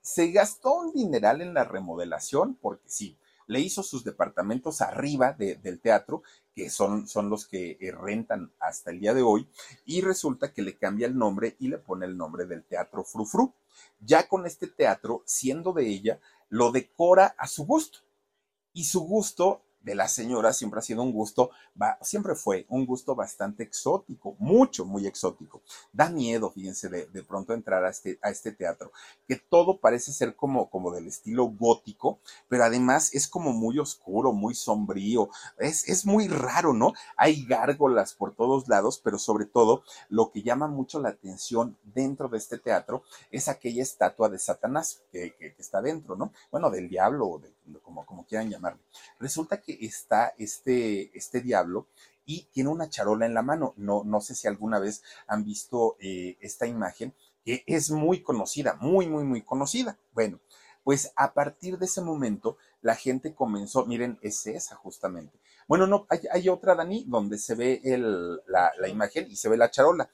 [0.00, 5.80] Se gastó un dineral en la remodelación, porque sí, le hizo sus departamentos arriba del
[5.80, 6.22] teatro,
[6.54, 9.50] que son, son los que eh, rentan hasta el día de hoy,
[9.84, 13.52] y resulta que le cambia el nombre y le pone el nombre del Teatro Frufru.
[14.00, 16.20] Ya con este teatro, siendo de ella,
[16.52, 18.00] lo decora a su gusto.
[18.74, 21.50] Y su gusto de la señora siempre ha sido un gusto,
[22.00, 25.62] siempre fue un gusto bastante exótico, mucho, muy exótico.
[25.92, 28.92] Da miedo, fíjense, de, de pronto entrar a este, a este teatro,
[29.26, 34.32] que todo parece ser como, como del estilo gótico, pero además es como muy oscuro,
[34.32, 35.28] muy sombrío,
[35.58, 36.92] es, es muy raro, ¿no?
[37.16, 42.28] Hay gárgolas por todos lados, pero sobre todo lo que llama mucho la atención dentro
[42.28, 46.32] de este teatro es aquella estatua de Satanás que, que, está dentro, ¿no?
[46.50, 47.52] Bueno, del diablo o de,
[47.82, 48.80] como, como quieran llamarlo.
[49.18, 51.88] Resulta que está este, este diablo
[52.24, 53.74] y tiene una charola en la mano.
[53.76, 57.14] No, no sé si alguna vez han visto eh, esta imagen,
[57.44, 59.98] que es muy conocida, muy, muy, muy conocida.
[60.12, 60.40] Bueno,
[60.84, 65.38] pues a partir de ese momento la gente comenzó, miren, es esa justamente.
[65.68, 69.56] Bueno, no, hay, otra, Dani, donde se ve el, la, la, imagen y se ve
[69.56, 70.10] la charola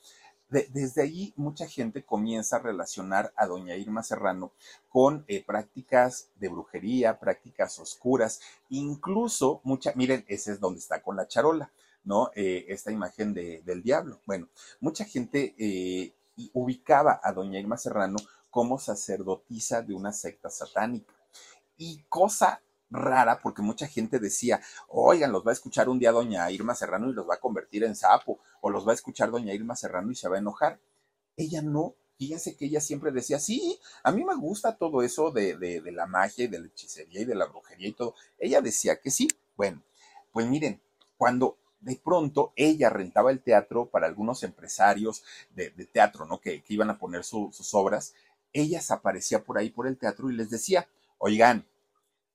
[0.48, 4.52] desde allí mucha gente comienza a relacionar a doña Irma Serrano
[4.88, 8.40] con eh, prácticas de brujería, prácticas oscuras,
[8.70, 11.70] incluso mucha, miren, ese es donde está con la charola,
[12.04, 12.30] ¿no?
[12.34, 14.20] Eh, esta imagen de, del diablo.
[14.24, 14.48] Bueno,
[14.80, 16.14] mucha gente eh,
[16.54, 18.16] ubicaba a doña Irma Serrano
[18.50, 21.12] como sacerdotisa de una secta satánica.
[21.76, 26.50] Y cosa rara porque mucha gente decía, oigan, los va a escuchar un día doña
[26.50, 29.54] Irma Serrano y los va a convertir en sapo, o los va a escuchar doña
[29.54, 30.80] Irma Serrano y se va a enojar.
[31.36, 35.56] Ella no, fíjense que ella siempre decía, sí, a mí me gusta todo eso de,
[35.56, 38.14] de, la magia y de la hechicería y de la brujería y todo.
[38.38, 39.28] Ella decía que sí.
[39.56, 39.82] Bueno,
[40.32, 40.80] pues miren,
[41.16, 45.22] cuando de pronto ella rentaba el teatro para algunos empresarios
[45.54, 46.40] de, teatro, ¿no?
[46.40, 48.14] Que, que, iban a poner sus obras,
[48.52, 51.66] ella aparecía por ahí por el teatro y les decía, oigan,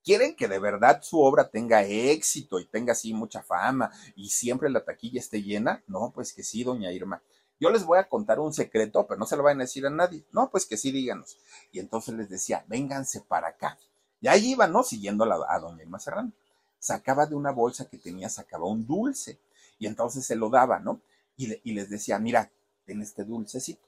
[0.03, 4.69] quieren que de verdad su obra tenga éxito y tenga así mucha fama y siempre
[4.69, 7.21] la taquilla esté llena, no, pues que sí, doña Irma.
[7.59, 9.89] Yo les voy a contar un secreto, pero no se lo vayan a decir a
[9.89, 10.25] nadie.
[10.31, 11.37] No, pues que sí, díganos.
[11.71, 13.77] Y entonces les decía, vénganse para acá.
[14.19, 14.83] Y ahí iban, ¿no?
[14.83, 16.33] Siguiendo a, doña Irma Serrano.
[16.79, 19.39] Sacaba de una bolsa que tenía, sacaba un dulce.
[19.79, 20.99] Y entonces se lo daba, ¿no?
[21.37, 22.51] Y, les decía, mira,
[22.85, 23.87] ten este dulcecito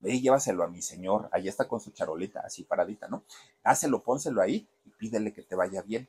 [0.00, 3.24] ve y llévaselo a mi señor, ahí está con su charolita, así paradita, ¿no?
[3.64, 6.08] Dáselo, pónselo ahí y pídele que te vaya bien.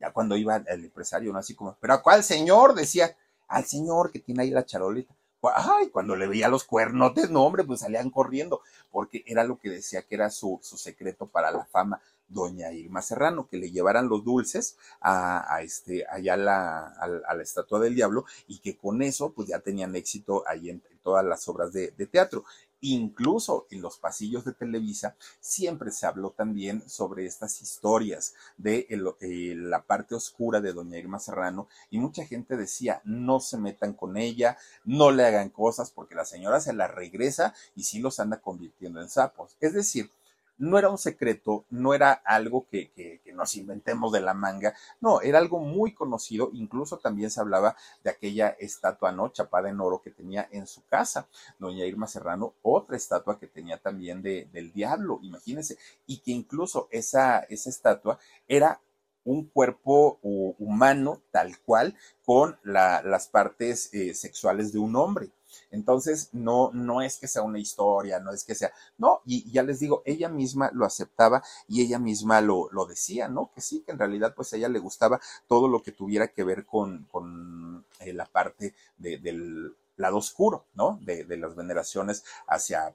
[0.00, 1.38] Ya cuando iba el empresario, ¿no?
[1.38, 2.74] Así como, ¿pero a cuál señor?
[2.74, 3.16] Decía,
[3.48, 5.14] al señor que tiene ahí la charolita.
[5.54, 8.60] Ay, cuando le veía los cuernotes, no, hombre, pues salían corriendo,
[8.90, 13.02] porque era lo que decía que era su, su secreto para la fama, doña Irma
[13.02, 17.96] Serrano, que le llevaran los dulces a, a este, allá la, a, la estatua del
[17.96, 21.90] diablo y que con eso, pues ya tenían éxito ahí en, todas las obras de
[22.06, 22.44] teatro.
[22.84, 29.54] Incluso en los pasillos de Televisa siempre se habló también sobre estas historias de eh,
[29.56, 34.16] la parte oscura de doña Irma Serrano y mucha gente decía no se metan con
[34.16, 38.40] ella, no le hagan cosas porque la señora se la regresa y sí los anda
[38.40, 39.56] convirtiendo en sapos.
[39.60, 40.10] Es decir,
[40.58, 45.22] no era un secreto, no era algo que, que, nos inventemos de la manga, no,
[45.22, 49.30] era algo muy conocido, incluso también se hablaba de aquella estatua, ¿no?
[49.30, 51.28] Chapada en oro que tenía en su casa,
[51.58, 56.88] doña Irma Serrano, otra estatua que tenía también de, del diablo, imagínense, y que incluso
[56.90, 58.80] esa, esa estatua era
[59.24, 65.30] un cuerpo humano tal cual con la, las partes eh, sexuales de un hombre.
[65.72, 69.62] Entonces, no, no es que sea una historia, no es que sea, no, y, ya
[69.62, 73.50] les digo, ella misma lo aceptaba y ella misma lo, lo decía, ¿no?
[73.54, 76.44] Que sí, que en realidad pues a ella le gustaba todo lo que tuviera que
[76.44, 80.98] ver con, con eh, la parte de, del lado oscuro, ¿no?
[81.02, 82.94] De, de las veneraciones hacia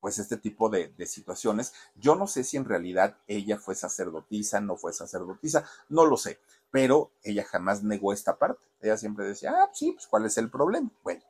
[0.00, 1.74] pues este tipo de, de, situaciones.
[1.96, 6.38] Yo no sé si en realidad ella fue sacerdotisa, no fue sacerdotisa, no lo sé,
[6.70, 8.64] pero ella jamás negó esta parte.
[8.80, 10.90] Ella siempre decía, ah, sí, pues cuál es el problema.
[11.02, 11.22] Bueno,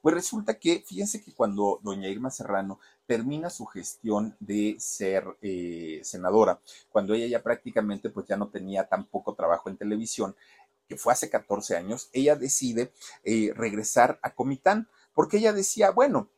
[0.00, 6.00] pues resulta que, fíjense que cuando doña Irma Serrano termina su gestión de ser eh,
[6.02, 10.34] senadora, cuando ella ya prácticamente pues ya no tenía tan poco trabajo en televisión,
[10.88, 12.92] que fue hace 14 años, ella decide
[13.22, 16.28] eh, regresar a Comitán, porque ella decía, bueno,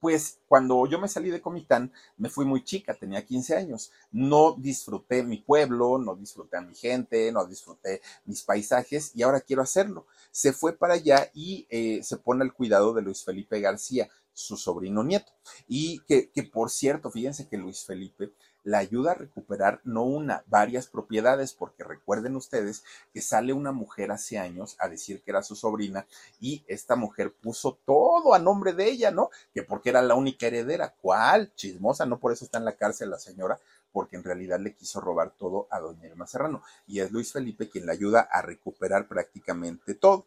[0.00, 3.92] pues cuando yo me salí de Comitán, me fui muy chica, tenía 15 años.
[4.10, 9.40] No disfruté mi pueblo, no disfruté a mi gente, no disfruté mis paisajes y ahora
[9.40, 10.06] quiero hacerlo.
[10.30, 14.56] Se fue para allá y eh, se pone al cuidado de Luis Felipe García, su
[14.56, 15.32] sobrino nieto.
[15.66, 18.32] Y que, que por cierto, fíjense que Luis Felipe
[18.66, 22.82] la ayuda a recuperar no una, varias propiedades, porque recuerden ustedes
[23.14, 26.04] que sale una mujer hace años a decir que era su sobrina
[26.40, 29.30] y esta mujer puso todo a nombre de ella, ¿no?
[29.54, 30.92] Que porque era la única heredera.
[31.00, 31.54] ¿Cuál?
[31.54, 33.60] Chismosa, no por eso está en la cárcel la señora,
[33.92, 36.60] porque en realidad le quiso robar todo a doña Irma Serrano.
[36.88, 40.26] Y es Luis Felipe quien la ayuda a recuperar prácticamente todo.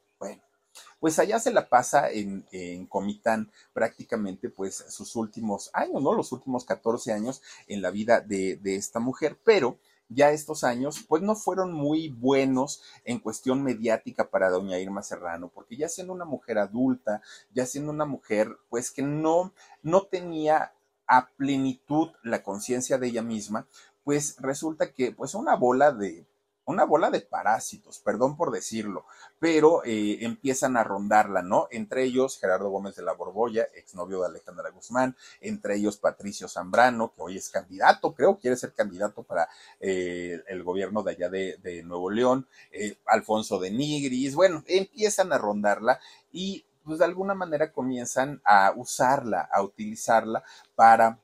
[1.00, 6.14] Pues allá se la pasa en, en, Comitán prácticamente pues sus últimos años, ¿no?
[6.14, 9.78] Los últimos 14 años en la vida de, de esta mujer, pero
[10.10, 15.52] ya estos años, pues no fueron muy buenos en cuestión mediática para doña Irma Serrano,
[15.54, 17.22] porque ya siendo una mujer adulta,
[17.54, 20.74] ya siendo una mujer, pues que no, no tenía
[21.06, 23.68] a plenitud la conciencia de ella misma,
[24.04, 26.26] pues resulta que pues una bola de
[26.70, 29.06] una bola de parásitos, perdón por decirlo,
[29.40, 31.68] pero eh, empiezan a rondarla, ¿no?
[31.72, 37.12] Entre ellos Gerardo Gómez de la Borbolla, exnovio de Alejandra Guzmán, entre ellos Patricio Zambrano,
[37.16, 39.50] que hoy es candidato, creo, quiere ser candidato para
[39.80, 45.38] eh, el gobierno de allá de, Nuevo León, eh, Alfonso de Nigris, bueno, empiezan a
[45.38, 46.00] rondarla
[46.32, 50.44] y pues de alguna manera comienzan a usarla, a utilizarla
[50.76, 51.20] para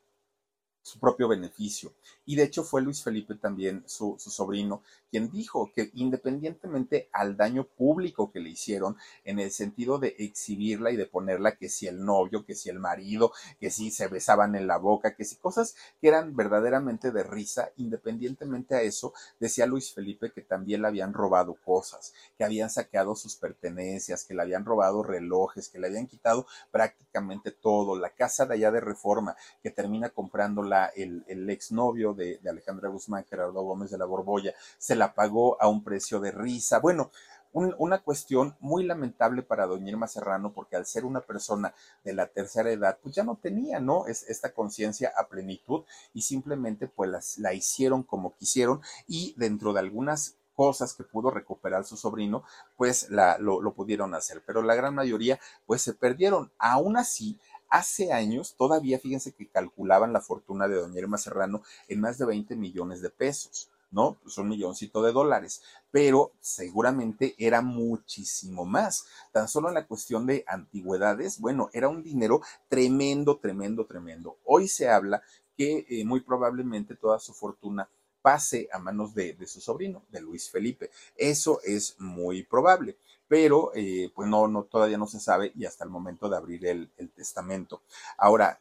[0.82, 1.93] su propio beneficio.
[2.26, 7.66] Y de hecho fue Luis Felipe también, su, sobrino, quien dijo que independientemente al daño
[7.66, 12.04] público que le hicieron, en el sentido de exhibirla y de ponerla que si el
[12.04, 15.76] novio, que si el marido, que si se besaban en la boca, que si cosas
[16.02, 21.14] que eran verdaderamente de risa, independientemente a eso, decía Luis Felipe que también le habían
[21.14, 26.08] robado cosas, que habían saqueado sus pertenencias, que le habían robado relojes, que le habían
[26.08, 32.14] quitado prácticamente todo, la casa de allá de reforma, que termina comprándola el, el exnovio
[32.16, 36.32] de, Alejandra Guzmán, Gerardo Gómez de la Borbolla, se la pagó a un precio de
[36.32, 36.80] risa.
[36.80, 37.11] Bueno,
[37.53, 42.28] una cuestión muy lamentable para doña Irma Serrano, porque al ser una persona de la
[42.28, 44.07] tercera edad, pues ya no tenía, ¿no?
[44.07, 49.80] Es, esta conciencia a plenitud y simplemente pues la hicieron como quisieron y dentro de
[49.80, 52.43] algunas cosas que pudo recuperar su sobrino,
[52.78, 56.51] pues la, lo, lo pudieron hacer, pero la gran mayoría pues se perdieron.
[56.57, 57.38] Aún así,
[57.76, 62.26] Hace años, todavía fíjense que calculaban la fortuna de doña Irma Serrano en más de
[62.26, 63.70] 20 millones de pesos.
[63.92, 64.18] ¿no?
[64.24, 65.62] Pues un milloncito de dólares,
[65.92, 69.08] pero seguramente era muchísimo más.
[69.34, 74.38] Tan solo en la cuestión de antigüedades, bueno, era un dinero tremendo, tremendo, tremendo.
[74.46, 75.22] Hoy se habla
[75.58, 77.90] que eh, muy probablemente toda su fortuna
[78.22, 80.92] pase a manos de, de, su sobrino, de Luis Felipe.
[81.18, 82.96] Eso es muy probable
[83.28, 86.66] pero eh, pues no, no, todavía no se sabe y hasta el momento de abrir
[86.66, 87.82] el, testamento.
[88.18, 88.60] Ahora,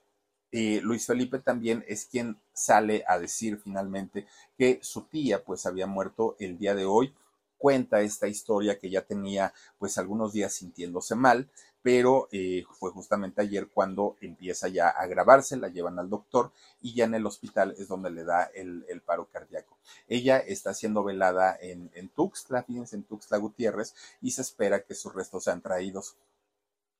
[0.52, 5.86] eh, Luis Felipe también es quien sale a decir finalmente que su tía pues había
[5.86, 7.14] muerto el día de hoy.
[7.58, 11.48] Cuenta esta historia que ya tenía pues algunos días sintiéndose mal,
[11.82, 16.50] pero eh, fue justamente ayer cuando empieza ya a grabarse, la llevan al doctor
[16.80, 19.76] y ya en el hospital es donde le da el, paro cardíaco.
[20.08, 24.94] Ella está siendo velada en, en Tuxtla, fíjense, en Tuxtla Gutiérrez, y se espera que
[24.94, 26.16] sus restos sean traídos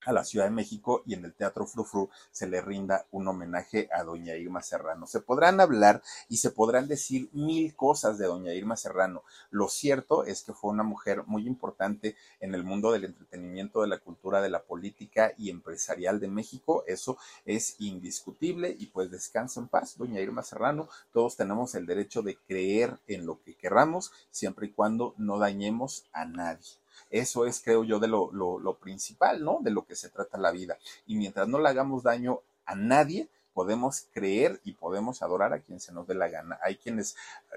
[0.05, 3.89] a la Ciudad de México y en el Teatro Frufru se le rinda un homenaje
[3.93, 5.07] a doña Irma Serrano.
[5.07, 9.23] Se podrán hablar y se podrán decir mil cosas de doña Irma Serrano.
[9.51, 13.89] Lo cierto es que fue una mujer muy importante en el mundo del entretenimiento, de
[13.89, 16.85] la cultura, de la política y empresarial de México.
[16.87, 20.89] Eso es indiscutible y pues descansa en paz, doña Irma Serrano.
[21.13, 26.05] Todos tenemos el derecho de creer en lo que querramos siempre y cuando no dañemos
[26.13, 26.84] a nadie.
[27.11, 29.59] Eso es, creo yo, de lo, lo, principal, ¿no?
[29.63, 30.79] De lo que se trata la vida.
[31.07, 35.81] Y mientras no le hagamos daño a nadie, podemos creer y podemos adorar a quien
[35.81, 36.59] se nos dé la gana.
[36.63, 37.17] Hay quienes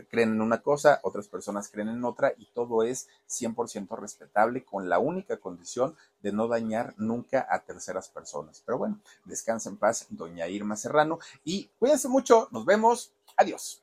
[0.10, 4.90] creen en una cosa, otras personas creen en otra y todo es 100% respetable con
[4.90, 8.62] la única condición de no dañar nunca a terceras personas.
[8.66, 13.82] Pero bueno, descansa en paz, doña Irma Serrano y cuídense mucho, nos vemos, adiós.